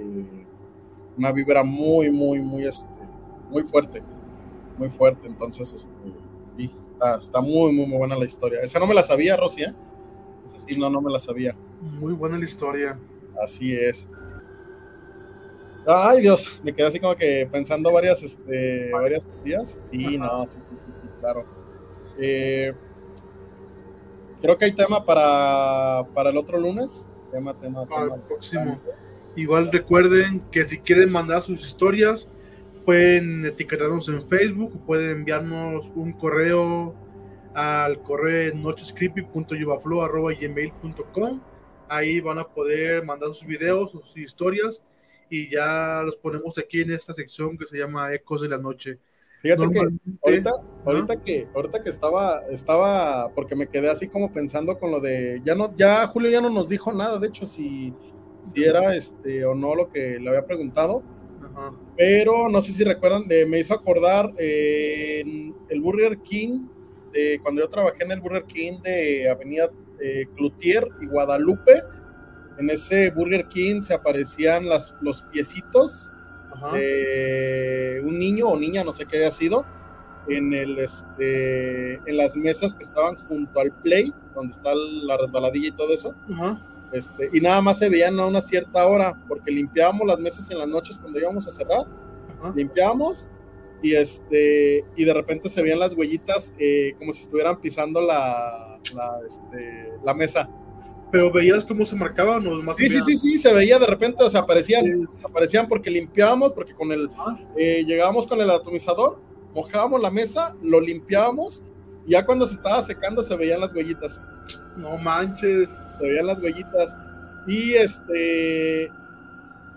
una 1.17 1.33
vibra 1.33 1.63
muy 1.63 2.11
muy 2.11 2.41
muy 2.41 2.67
este 2.67 2.89
muy 3.51 3.63
fuerte, 3.65 4.03
muy 4.79 4.89
fuerte, 4.89 5.29
entonces 5.29 5.73
este 5.73 5.93
sí, 6.57 6.71
está, 7.21 7.41
muy, 7.41 7.73
muy 7.73 7.87
buena 7.97 8.17
la 8.17 8.25
historia. 8.25 8.61
Esa 8.63 8.79
no 8.79 8.87
me 8.87 8.95
la 8.95 9.03
sabía, 9.03 9.37
Rosy, 9.37 9.63
¿eh? 9.63 9.75
Esa 10.47 10.59
sí, 10.59 10.77
no, 10.79 10.91
no 10.91 11.01
me 11.01 11.11
la 11.11 11.19
sabía. 11.19 11.57
Muy 11.81 12.13
buena 12.15 12.39
la 12.39 12.45
historia. 12.45 12.99
Así 13.41 13.75
es. 13.75 14.09
Ay, 15.87 16.23
Dios, 16.23 16.61
me 16.65 16.75
quedé 16.75 16.87
así 16.87 16.99
como 16.99 17.15
que 17.15 17.47
pensando 17.51 17.93
varias, 17.93 18.23
este, 18.23 18.91
varias 18.91 19.29
días. 19.45 19.79
Sí, 19.91 20.17
no, 20.17 20.47
sí, 20.47 20.59
sí, 20.71 20.77
sí, 20.77 20.93
sí, 20.93 21.03
claro. 21.21 21.45
Eh, 22.19 22.73
creo 24.41 24.57
que 24.57 24.65
hay 24.65 24.73
tema 24.73 25.05
para, 25.05 26.07
para 26.15 26.31
el 26.31 26.39
otro 26.39 26.59
lunes. 26.59 27.07
Tema, 27.31 27.53
tema, 27.59 27.85
para 27.85 28.15
el 28.15 28.23
próximo. 28.23 28.81
Igual 29.37 29.71
recuerden 29.73 30.41
que 30.51 30.67
si 30.67 30.79
quieren 30.79 31.13
mandar 31.13 31.43
sus 31.43 31.67
historias, 31.67 32.31
pueden 32.85 33.45
etiquetarnos 33.45 34.09
en 34.09 34.25
Facebook, 34.27 34.81
pueden 34.87 35.11
enviarnos 35.11 35.91
un 35.97 36.13
correo 36.13 36.95
al 37.53 38.01
correo 38.01 38.55
nochescreepy.yubaflow.gmail.com 38.55 41.41
Ahí 41.89 42.21
van 42.21 42.39
a 42.39 42.49
poder 42.49 43.05
mandar 43.05 43.35
sus 43.35 43.47
videos, 43.47 43.91
sus 43.91 44.17
historias 44.17 44.83
y 45.31 45.51
ya 45.51 46.03
los 46.05 46.17
ponemos 46.17 46.57
aquí 46.59 46.83
en 46.83 46.93
esta 46.93 47.15
sección 47.15 47.57
que 47.57 47.67
se 47.67 47.79
llama 47.79 48.13
Ecos 48.13 48.43
de 48.43 48.49
la 48.49 48.59
Noche. 48.59 48.99
Fíjate 49.43 49.69
que 49.71 49.79
ahorita, 50.23 50.51
ahorita 50.87 51.21
que 51.21 51.49
ahorita 51.55 51.83
que 51.83 51.91
estaba 51.91 52.41
estaba 52.51 53.29
porque 53.35 53.55
me 53.55 53.67
quedé 53.67 53.91
así 53.91 54.09
como 54.09 54.33
pensando 54.33 54.79
con 54.79 54.91
lo 54.91 55.01
de 55.01 55.43
ya 55.45 55.55
no 55.55 55.75
ya 55.77 56.07
Julio 56.07 56.31
ya 56.31 56.41
no 56.41 56.49
nos 56.49 56.67
dijo 56.67 56.93
nada, 56.93 57.19
de 57.19 57.29
hecho 57.29 57.45
si 57.45 57.93
si 58.41 58.65
era 58.65 58.95
este 58.95 59.45
o 59.45 59.55
no 59.55 59.75
lo 59.75 59.91
que 59.91 60.19
le 60.19 60.29
había 60.29 60.47
preguntado, 60.47 61.03
pero 61.97 62.49
no 62.49 62.61
sé 62.61 62.73
si 62.73 62.85
recuerdan, 62.85 63.27
de, 63.29 63.47
me 63.47 63.59
hizo 63.59 63.75
acordar 63.75 64.33
eh, 64.39 65.23
el 65.69 65.81
Burger 65.81 66.19
King, 66.19 66.67
de, 67.13 67.39
cuando 67.43 67.63
yo 67.63 67.69
trabajé 67.69 68.05
en 68.05 68.13
el 68.13 68.21
Burger 68.21 68.45
King 68.45 68.81
de 68.83 69.31
Avenida 69.31 69.71
eh, 70.01 70.27
Cloutier 70.37 70.89
y 71.01 71.07
Guadalupe. 71.07 71.83
En 72.59 72.71
ese 72.71 73.11
Burger 73.11 73.47
King 73.49 73.83
se 73.83 73.95
aparecían 73.95 74.69
las, 74.69 74.95
los 75.01 75.23
piecitos 75.25 76.11
de 76.73 78.01
un 78.05 78.17
niño 78.19 78.47
o 78.47 78.59
niña, 78.59 78.85
no 78.85 78.95
sé 78.95 79.07
qué 79.07 79.17
haya 79.17 79.33
sido, 79.33 79.67
en, 80.29 80.55
el, 80.55 80.79
este, 80.79 81.95
en 81.95 82.17
las 82.17 82.37
mesas 82.37 82.75
que 82.77 82.85
estaban 82.85 83.17
junto 83.17 83.59
al 83.59 83.73
Play, 83.83 84.15
donde 84.37 84.53
está 84.53 84.73
la 84.75 85.17
resbaladilla 85.17 85.69
y 85.69 85.73
todo 85.73 85.93
eso. 85.93 86.15
Ajá 86.33 86.61
este, 86.95 87.29
y 87.33 87.41
nada 87.41 87.61
más 87.61 87.81
se 87.81 87.89
veían 87.89 88.21
a 88.21 88.27
una 88.27 88.41
cierta 88.41 88.87
hora, 88.87 89.21
porque 89.27 89.51
limpiábamos 89.51 90.07
las 90.07 90.21
mesas 90.21 90.49
en 90.51 90.59
las 90.59 90.69
noches 90.69 90.97
cuando 90.97 91.19
íbamos 91.19 91.45
a 91.49 91.51
cerrar, 91.51 91.87
limpiábamos 92.55 93.29
y 93.83 93.97
este 93.97 94.85
y 94.95 95.05
de 95.05 95.13
repente 95.13 95.49
se 95.49 95.61
veían 95.61 95.81
las 95.81 95.95
huellitas 95.95 96.53
eh, 96.57 96.95
como 96.99 97.13
si 97.13 97.23
estuvieran 97.23 97.61
pisando 97.61 98.01
la, 98.01 98.64
la, 98.95 99.19
este, 99.27 99.93
la 100.05 100.15
mesa. 100.15 100.49
Pero 101.11 101.31
veías 101.31 101.65
cómo 101.65 101.87
se 101.87 101.95
marcaban 101.95 102.47
o 102.47 102.63
más 102.63 102.77
Sí, 102.77 102.89
sí, 102.89 103.01
sí, 103.03 103.15
sí, 103.15 103.39
se 103.39 103.53
veía 103.53 103.79
de 103.79 103.87
repente, 103.87 104.25
o 104.25 104.31
sea, 104.31 104.41
aparecían, 104.41 105.07
aparecían 105.25 105.69
porque 105.69 105.91
limpiábamos, 105.91 106.53
porque 106.53 106.75
con 106.75 106.91
el 106.91 107.09
eh, 107.57 107.85
llegábamos 107.87 108.27
con 108.27 108.41
el 108.41 108.51
atomizador, 108.51 109.21
mojábamos 109.55 110.01
la 110.01 110.11
mesa, 110.11 110.57
lo 110.61 110.81
limpiábamos 110.81 111.63
y 112.07 112.13
ya 112.13 112.25
cuando 112.27 112.47
se 112.47 112.55
estaba 112.55 112.81
secando 112.83 113.23
se 113.23 113.37
veían 113.37 113.61
las 113.61 113.73
huellitas. 113.75 114.21
No 114.77 114.97
manches. 114.99 115.71
Se 115.99 116.07
veían 116.07 116.27
las 116.27 116.41
huellitas. 116.41 116.97
Y 117.47 117.75
este. 117.75 118.91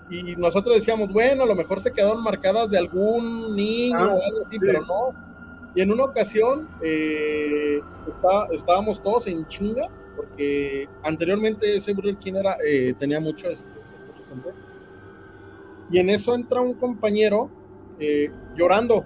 Y 0.10 0.36
nosotros 0.38 0.76
decíamos, 0.76 1.12
bueno, 1.12 1.44
a 1.44 1.46
lo 1.46 1.56
mejor 1.56 1.80
se 1.82 1.92
quedaron 1.92 2.24
marcadas 2.24 2.70
de 2.70 2.78
algún 2.78 3.56
niño 3.56 3.98
ah, 3.98 4.16
o 4.16 4.24
algo 4.24 4.46
así, 4.46 4.58
pero 4.58 4.82
no. 4.82 5.27
Y 5.78 5.82
en 5.82 5.92
una 5.92 6.06
ocasión 6.06 6.68
eh, 6.82 7.80
estábamos 8.52 9.00
todos 9.00 9.28
en 9.28 9.46
chinga, 9.46 9.88
porque 10.16 10.90
anteriormente 11.04 11.76
ese 11.76 11.94
Burger 11.94 12.18
King 12.18 12.34
era, 12.34 12.56
eh, 12.68 12.96
tenía 12.98 13.20
mucho, 13.20 13.48
este, 13.48 13.70
mucho 14.08 14.24
Y 15.92 16.00
en 16.00 16.10
eso 16.10 16.34
entra 16.34 16.62
un 16.62 16.74
compañero 16.74 17.52
eh, 18.00 18.32
llorando, 18.56 19.06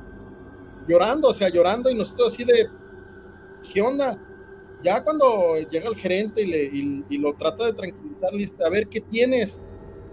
llorando, 0.88 1.28
o 1.28 1.34
sea, 1.34 1.50
llorando, 1.50 1.90
y 1.90 1.96
nosotros 1.96 2.32
así 2.32 2.46
de, 2.46 2.70
¿qué 3.70 3.82
onda? 3.82 4.18
Ya 4.82 5.04
cuando 5.04 5.58
llega 5.70 5.90
el 5.90 5.98
gerente 5.98 6.44
y, 6.44 6.46
le, 6.46 6.64
y, 7.10 7.18
lo 7.18 7.34
trata 7.34 7.66
de 7.66 7.74
tranquilizar, 7.74 8.32
le 8.32 8.38
dice, 8.38 8.64
a 8.66 8.70
ver, 8.70 8.88
¿qué 8.88 9.02
tienes? 9.02 9.60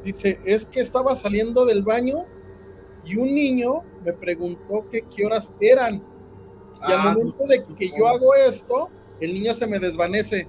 Dice, 0.02 0.40
es 0.44 0.66
que 0.66 0.80
estaba 0.80 1.14
saliendo 1.14 1.64
del 1.64 1.84
baño 1.84 2.26
y 3.04 3.14
un 3.14 3.32
niño 3.32 3.84
me 4.04 4.12
preguntó 4.12 4.88
que 4.90 5.02
qué 5.02 5.24
horas 5.24 5.52
eran. 5.60 6.17
Y 6.86 6.92
al 6.92 6.98
ah, 6.98 7.14
momento 7.14 7.44
de 7.46 7.64
que 7.76 7.90
yo 7.96 8.06
hago 8.06 8.34
esto, 8.34 8.88
el 9.20 9.34
niño 9.34 9.54
se 9.54 9.66
me 9.66 9.78
desvanece. 9.78 10.46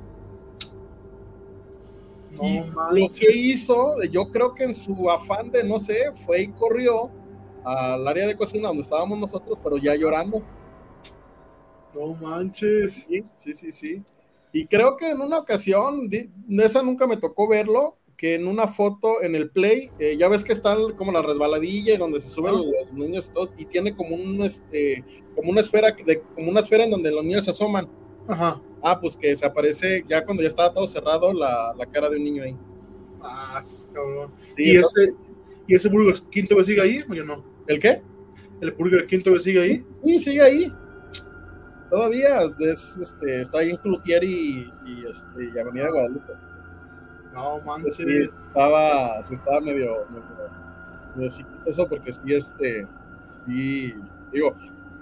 y 2.41 2.59
lo 2.59 3.11
que 3.11 3.31
hizo, 3.31 4.01
yo 4.03 4.29
creo 4.29 4.53
que 4.53 4.65
en 4.65 4.73
su 4.73 5.09
afán 5.09 5.49
de, 5.51 5.63
no 5.63 5.79
sé, 5.79 6.11
fue 6.25 6.43
y 6.43 6.47
corrió 6.49 7.09
al 7.63 8.07
área 8.07 8.27
de 8.27 8.35
cocina 8.35 8.67
donde 8.67 8.83
estábamos 8.83 9.17
nosotros, 9.17 9.57
pero 9.63 9.77
ya 9.77 9.95
llorando. 9.95 10.41
No 11.93 12.13
manches. 12.13 13.05
Sí, 13.07 13.23
sí, 13.37 13.53
sí, 13.53 13.71
sí. 13.71 14.03
Y 14.51 14.65
creo 14.65 14.97
que 14.97 15.09
en 15.09 15.21
una 15.21 15.37
ocasión, 15.37 16.09
esa 16.49 16.81
nunca 16.81 17.05
me 17.05 17.17
tocó 17.17 17.47
verlo, 17.47 17.97
que 18.19 18.35
en 18.35 18.47
una 18.47 18.67
foto 18.67 19.21
en 19.21 19.33
el 19.33 19.49
play, 19.49 19.89
eh, 19.97 20.17
ya 20.17 20.27
ves 20.27 20.43
que 20.43 20.51
está 20.51 20.75
como 20.97 21.13
la 21.13 21.21
resbaladilla 21.21 21.93
y 21.93 21.97
donde 21.97 22.19
se 22.19 22.27
suben 22.27 22.53
los 22.53 22.91
niños 22.91 23.29
y 23.29 23.33
todo, 23.33 23.49
y 23.57 23.65
tiene 23.65 23.95
como 23.95 24.13
un 24.13 24.43
este, 24.43 25.05
como 25.35 25.51
una 25.51 25.61
esfera 25.61 25.95
de, 26.05 26.21
como 26.35 26.49
una 26.49 26.59
esfera 26.59 26.83
en 26.83 26.91
donde 26.91 27.11
los 27.11 27.23
niños 27.23 27.45
se 27.45 27.51
asoman. 27.51 27.87
Ajá. 28.27 28.61
Ah, 28.81 28.99
pues 28.99 29.15
que 29.15 29.33
se 29.37 29.45
aparece 29.45 30.03
ya 30.05 30.25
cuando 30.25 30.43
ya 30.43 30.49
estaba 30.49 30.73
todo 30.73 30.85
cerrado 30.85 31.31
la, 31.31 31.73
la 31.77 31.85
cara 31.85 32.09
de 32.09 32.17
un 32.17 32.25
niño 32.25 32.43
ahí. 32.43 32.57
Ah, 33.21 33.63
cabrón. 33.93 34.33
¿Y, 34.57 34.75
ese, 34.75 35.13
¿Y 35.65 35.75
ese 35.75 35.87
Burger 35.87 36.21
King 36.29 36.43
sigue 36.65 36.81
ahí 36.81 37.01
o 37.07 37.23
no? 37.23 37.45
¿El 37.67 37.79
qué? 37.79 38.01
¿El 38.59 38.71
Burger 38.73 39.07
King 39.07 39.19
todavía 39.19 39.43
sigue 39.43 39.61
ahí? 39.61 39.85
Sí, 40.03 40.19
sigue 40.19 40.41
ahí. 40.41 40.73
Todavía 41.89 42.41
es, 42.59 42.97
este, 42.99 43.41
está 43.41 43.59
ahí 43.59 43.69
en 43.69 43.77
Cloutier 43.77 44.25
y, 44.25 44.69
y, 44.85 45.05
este, 45.09 45.55
y 45.55 45.57
Avenida 45.57 45.89
Guadalupe. 45.89 46.48
No, 47.33 47.59
manches. 47.61 47.95
Sí, 47.95 48.03
estaba, 48.47 49.23
sí 49.23 49.33
estaba 49.35 49.61
medio, 49.61 50.05
medio, 50.09 50.49
medio 51.15 51.45
eso 51.65 51.87
porque 51.87 52.11
sí, 52.11 52.33
este, 52.33 52.87
sí, 53.45 53.93
digo, 54.31 54.53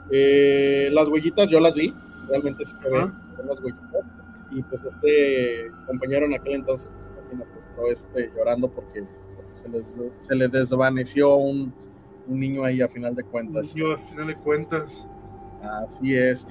eh, 0.09 0.89
las 0.91 1.07
huellitas 1.09 1.49
yo 1.49 1.59
las 1.59 1.75
vi, 1.75 1.93
realmente 2.27 2.65
sí 2.65 2.75
se 2.81 2.89
ven 2.89 3.13
las 3.45 3.59
huellitas. 3.59 4.05
Y 4.51 4.63
pues 4.63 4.83
este 4.83 5.71
compañero 5.85 6.25
en 6.25 6.33
aquel 6.33 6.55
entonces, 6.55 6.91
pues, 6.97 7.07
imagínate, 7.31 7.51
todo 7.75 7.91
este 7.91 8.31
llorando 8.35 8.69
porque, 8.69 9.03
porque 9.35 9.55
se, 9.55 9.69
les, 9.69 9.99
se 10.21 10.35
le 10.35 10.47
desvaneció 10.47 11.35
un, 11.35 11.73
un 12.27 12.39
niño 12.39 12.63
ahí 12.63 12.81
a 12.81 12.87
final 12.87 13.13
de 13.13 13.23
cuentas. 13.23 13.73
Yo, 13.75 13.91
al 13.91 13.99
final 13.99 14.27
de 14.27 14.35
cuentas. 14.35 15.05
Así 15.61 16.15
es. 16.15 16.47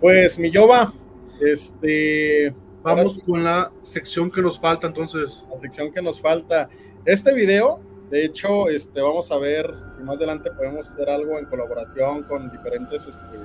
Pues, 0.00 0.38
mi 0.38 0.50
Yoba, 0.50 0.92
este. 1.40 2.54
Vamos 2.84 3.16
con 3.24 3.42
la 3.42 3.72
sección 3.80 4.30
que 4.30 4.42
nos 4.42 4.60
falta 4.60 4.86
entonces. 4.86 5.42
La 5.50 5.56
sección 5.56 5.90
que 5.90 6.02
nos 6.02 6.20
falta. 6.20 6.68
Este 7.06 7.34
video, 7.34 7.80
de 8.10 8.26
hecho, 8.26 8.68
este, 8.68 9.00
vamos 9.00 9.32
a 9.32 9.38
ver 9.38 9.74
si 9.96 10.02
más 10.02 10.16
adelante 10.16 10.50
podemos 10.50 10.90
hacer 10.90 11.08
algo 11.08 11.38
en 11.38 11.46
colaboración 11.46 12.24
con 12.24 12.50
diferentes 12.50 13.06
este, 13.06 13.38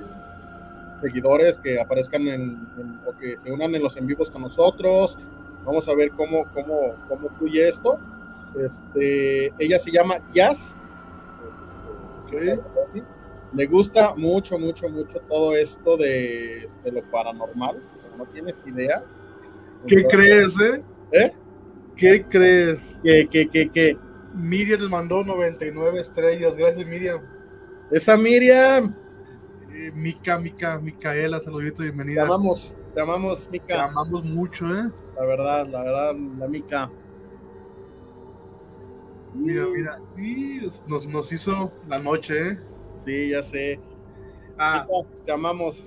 seguidores 1.00 1.56
que 1.56 1.80
aparezcan 1.80 2.28
en, 2.28 2.68
en, 2.78 3.00
o 3.06 3.18
que 3.18 3.38
se 3.38 3.50
unan 3.50 3.74
en 3.74 3.82
los 3.82 3.96
en 3.96 4.06
vivos 4.06 4.30
con 4.30 4.42
nosotros. 4.42 5.16
Vamos 5.64 5.88
a 5.88 5.94
ver 5.94 6.10
cómo, 6.10 6.44
cómo, 6.52 6.94
cómo 7.08 7.30
fluye 7.38 7.66
esto. 7.66 7.98
Este, 8.62 9.54
ella 9.58 9.78
se 9.78 9.90
llama 9.90 10.16
Jazz. 10.34 10.76
Okay. 12.26 12.60
¿sí? 12.92 13.02
Le 13.54 13.66
gusta 13.66 14.14
mucho, 14.16 14.58
mucho, 14.58 14.90
mucho 14.90 15.18
todo 15.30 15.56
esto 15.56 15.96
de, 15.96 16.68
de 16.84 16.92
lo 16.92 17.02
paranormal. 17.10 17.82
No 18.18 18.26
tienes 18.26 18.62
idea. 18.66 19.02
¿Qué 19.86 20.04
crees, 20.04 20.58
eh? 20.60 20.82
¿Eh? 21.12 21.32
¿Qué 21.96 22.24
crees? 22.24 23.00
Que, 23.02 23.26
que, 23.28 23.48
que, 23.48 23.70
que. 23.70 23.96
Miriam 24.34 24.80
nos 24.80 24.90
mandó 24.90 25.24
99 25.24 26.00
estrellas. 26.00 26.56
Gracias, 26.56 26.86
Miriam. 26.86 27.20
Esa 27.90 28.16
Miriam. 28.16 28.94
Eh, 29.72 29.92
Mica, 29.94 30.38
Mica, 30.38 30.78
Micaela, 30.78 31.40
saludito, 31.40 31.82
bienvenida. 31.82 32.22
Te 32.22 32.26
amamos, 32.26 32.74
te 32.94 33.00
amamos, 33.00 33.48
Mica. 33.50 33.66
Te 33.66 33.74
amamos 33.74 34.24
mucho, 34.24 34.66
¿eh? 34.66 34.90
La 35.16 35.26
verdad, 35.26 35.66
la 35.68 35.82
verdad, 35.82 36.14
la 36.38 36.48
Mica. 36.48 36.90
Mira, 39.34 39.64
mira, 39.66 40.00
y 40.18 40.60
nos, 40.88 41.06
nos 41.06 41.32
hizo 41.32 41.72
la 41.88 41.98
noche, 41.98 42.48
¿eh? 42.48 42.58
Sí, 43.04 43.30
ya 43.30 43.42
sé. 43.42 43.80
Ah, 44.58 44.86
Mica, 44.88 45.06
te 45.24 45.32
amamos. 45.32 45.86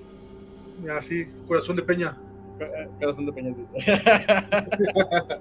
Ya, 0.82 1.00
sí, 1.00 1.26
corazón 1.46 1.76
de 1.76 1.82
peña. 1.82 2.16
Corazón 3.00 3.26
de. 3.26 3.32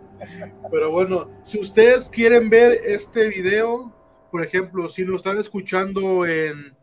Pero 0.72 0.92
bueno, 0.92 1.30
si 1.44 1.60
ustedes 1.60 2.10
quieren 2.10 2.50
ver 2.50 2.80
este 2.84 3.30
video, 3.30 3.94
por 4.32 4.44
ejemplo, 4.44 4.90
si 4.90 5.04
nos 5.04 5.18
están 5.18 5.38
escuchando 5.38 6.26
en 6.26 6.76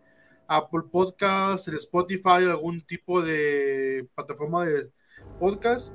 Apple 0.47 0.83
Podcast, 0.91 1.67
en 1.69 1.75
Spotify, 1.75 2.45
algún 2.49 2.83
tipo 2.83 3.23
de 3.23 4.07
plataforma 4.15 4.67
de 4.67 4.89
podcast, 5.39 5.93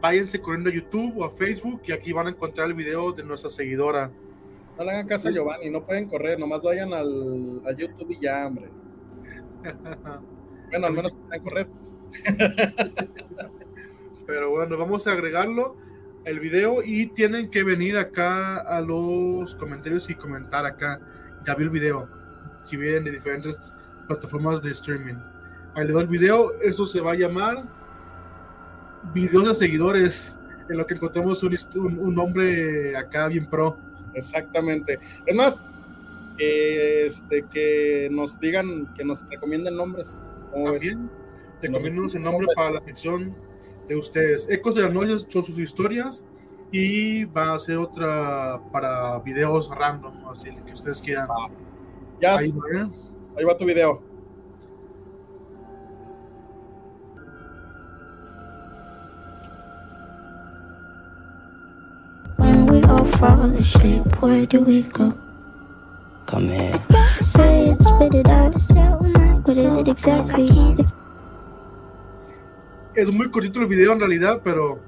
váyanse 0.00 0.40
corriendo 0.40 0.70
a 0.70 0.74
YouTube 0.74 1.18
o 1.18 1.24
a 1.24 1.30
Facebook 1.30 1.82
y 1.86 1.92
aquí 1.92 2.12
van 2.12 2.26
a 2.26 2.30
encontrar 2.30 2.68
el 2.68 2.74
video 2.74 3.12
de 3.12 3.22
nuestra 3.22 3.48
seguidora. 3.48 4.10
No 4.76 4.84
le 4.84 4.90
hagan 4.90 5.08
caso 5.08 5.28
a 5.28 5.32
Giovanni, 5.32 5.70
no 5.70 5.84
pueden 5.84 6.08
correr, 6.08 6.38
nomás 6.38 6.62
vayan 6.62 6.92
al, 6.92 7.62
al 7.64 7.76
YouTube 7.76 8.10
y 8.10 8.20
ya, 8.20 8.46
hombre. 8.46 8.68
bueno, 10.70 10.86
al 10.86 10.92
menos 10.92 11.14
pueden 11.14 11.42
correr. 11.42 11.68
Pues. 11.68 11.96
Pero 14.28 14.50
bueno, 14.50 14.76
vamos 14.76 15.06
a 15.06 15.12
agregarlo 15.12 15.74
el 16.26 16.38
video 16.38 16.82
y 16.84 17.06
tienen 17.06 17.50
que 17.50 17.64
venir 17.64 17.96
acá 17.96 18.58
a 18.58 18.82
los 18.82 19.54
comentarios 19.54 20.10
y 20.10 20.14
comentar 20.16 20.66
acá. 20.66 21.00
Ya 21.46 21.54
vi 21.54 21.64
el 21.64 21.70
video. 21.70 22.06
Si 22.62 22.76
vienen 22.76 23.04
de 23.04 23.12
diferentes 23.12 23.72
plataformas 24.06 24.60
de 24.60 24.72
streaming. 24.72 25.14
Ahí 25.74 25.86
le 25.86 25.94
va 25.94 26.02
el 26.02 26.08
video. 26.08 26.52
Eso 26.60 26.84
se 26.84 27.00
va 27.00 27.12
a 27.12 27.14
llamar 27.14 27.64
videos 29.14 29.48
de 29.48 29.54
seguidores. 29.54 30.36
En 30.68 30.76
lo 30.76 30.86
que 30.86 30.92
encontramos 30.92 31.42
un, 31.42 31.56
un, 31.76 31.98
un 31.98 32.14
nombre 32.14 32.94
acá 32.98 33.28
bien 33.28 33.46
pro. 33.46 33.78
Exactamente. 34.12 34.98
Es 35.24 35.34
más, 35.34 35.62
eh, 36.36 37.04
este, 37.06 37.46
que 37.46 38.10
nos 38.12 38.38
digan, 38.38 38.92
que 38.92 39.06
nos 39.06 39.26
recomienden 39.30 39.74
nombres. 39.74 40.20
También, 40.52 41.08
recomiéndanos 41.62 42.14
el 42.14 42.24
nombre 42.24 42.46
para 42.54 42.72
la 42.72 42.82
sección 42.82 43.47
de 43.88 43.96
ustedes. 43.96 44.46
Ecos 44.48 44.74
de 44.74 44.82
la 44.82 44.90
noche 44.90 45.18
son 45.28 45.44
sus 45.44 45.58
historias 45.58 46.22
y 46.70 47.24
va 47.24 47.54
a 47.54 47.58
ser 47.58 47.78
otra 47.78 48.60
para 48.70 49.18
videos 49.20 49.70
random, 49.70 50.28
así 50.30 50.50
que 50.64 50.74
ustedes 50.74 51.00
quieran. 51.00 51.28
Ah, 51.30 51.48
ya, 52.20 52.36
ahí, 52.36 52.52
va, 52.52 52.90
ahí 53.36 53.44
va 53.44 53.56
tu 53.56 53.64
video. 53.64 54.02
When 62.36 62.66
we 62.66 62.82
all 62.82 63.04
fall 63.04 63.50
asleep, 63.58 64.04
where 64.22 64.46
do 64.46 64.60
we 64.60 64.82
go? 64.82 65.14
Come 66.26 66.50
here. 66.50 66.78
Say 67.22 67.70
it, 67.70 67.82
spit 67.82 68.14
it 68.14 68.28
out. 68.28 68.54
What 69.46 69.56
is 69.56 69.74
it 69.76 69.88
exactly? 69.88 70.76
Es 72.94 73.10
muy 73.10 73.30
cortito 73.30 73.60
el 73.60 73.66
video 73.66 73.92
en 73.92 74.00
realidad, 74.00 74.40
pero 74.42 74.80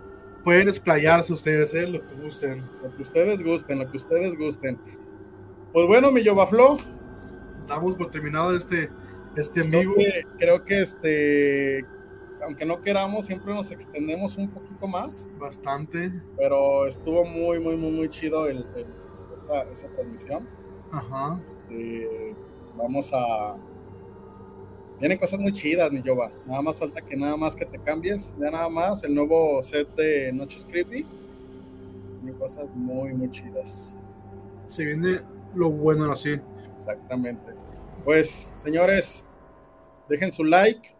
pueden 0.42 0.68
explayarse 0.68 1.32
ustedes, 1.32 1.74
¿eh? 1.74 1.86
lo 1.86 2.07
que 2.07 2.14
gusten. 2.14 2.64
Lo 2.82 2.94
que 2.96 3.03
ustedes 3.03 3.42
gusten, 3.42 3.78
lo 3.78 3.90
que 3.90 3.96
ustedes 3.96 4.36
gusten. 4.36 4.78
Pues 5.72 5.86
bueno, 5.86 6.11
mi 6.11 6.22
Yovaflo. 6.22 6.78
Damos 7.66 7.94
por 7.94 8.11
terminado 8.11 8.57
este, 8.57 8.90
este 9.36 9.61
amigo. 9.61 9.94
Creo 9.94 10.12
que, 10.12 10.26
creo 10.38 10.64
que 10.64 10.80
este, 10.80 11.84
aunque 12.42 12.64
no 12.64 12.80
queramos, 12.80 13.26
siempre 13.26 13.55
nos 13.55 13.70
extendemos 13.70 14.36
un 14.38 14.48
poquito 14.48 14.88
más. 14.88 15.28
Bastante. 15.38 16.12
Pero 16.36 16.86
estuvo 16.86 17.24
muy, 17.24 17.61
muy, 17.61 17.76
muy, 17.76 17.92
muy 17.92 18.09
chido 18.09 18.48
el, 18.48 18.66
el, 18.74 18.86
esta, 19.36 19.62
esta, 19.70 19.88
transmisión. 19.88 20.48
Ajá. 20.90 21.40
Eh, 21.70 22.34
vamos 22.76 23.12
a. 23.12 23.57
Vienen 25.01 25.18
cosas 25.18 25.40
muy 25.40 25.53
chidas, 25.53 25.90
mi 25.90 26.03
Yoba. 26.03 26.30
Nada 26.46 26.61
más 26.61 26.76
falta 26.76 27.01
que 27.01 27.16
nada 27.16 27.36
más 27.36 27.57
que 27.57 27.64
te 27.64 27.78
cambies. 27.78 28.36
Ya 28.38 28.51
nada 28.51 28.68
más 28.68 29.03
el 29.03 29.14
nuevo 29.14 29.62
set 29.62 29.88
de 29.94 30.30
Noches 30.30 30.66
Creepy. 30.66 31.07
Vienen 32.20 32.38
cosas 32.38 32.74
muy, 32.74 33.14
muy 33.14 33.30
chidas. 33.30 33.96
Se 34.68 34.84
viene 34.84 35.22
lo 35.55 35.70
bueno 35.70 36.12
así. 36.12 36.38
Exactamente. 36.76 37.53
Pues, 38.05 38.53
señores, 38.62 39.24
dejen 40.09 40.32
su 40.32 40.44
like. 40.44 40.94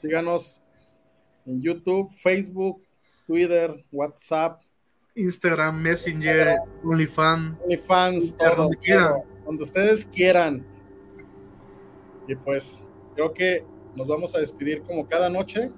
Síganos 0.00 0.62
en 1.44 1.60
YouTube, 1.60 2.10
Facebook, 2.10 2.82
Twitter, 3.26 3.72
WhatsApp, 3.92 4.60
Instagram, 5.14 5.80
Messenger, 5.80 6.54
OnlyFans, 6.82 7.58
OnlyFans, 7.62 8.36
todo, 8.36 8.56
donde 8.56 8.76
quieran, 8.78 9.22
donde 9.44 9.62
ustedes 9.64 10.06
quieran. 10.06 10.64
Y 12.30 12.36
pues 12.36 12.86
creo 13.16 13.34
que 13.34 13.64
nos 13.96 14.06
vamos 14.06 14.36
a 14.36 14.38
despedir 14.38 14.82
como 14.82 15.04
cada 15.08 15.28
noche. 15.28 15.72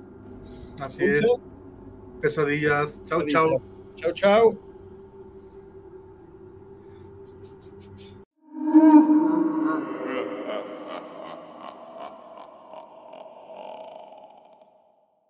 Así 0.78 1.06
Dulces. 1.06 1.24
es. 1.24 1.44
Pesadillas. 2.20 3.00
Chao, 3.06 3.26
chao. 3.26 3.48
Chao, 3.94 4.12
chao. 4.12 4.58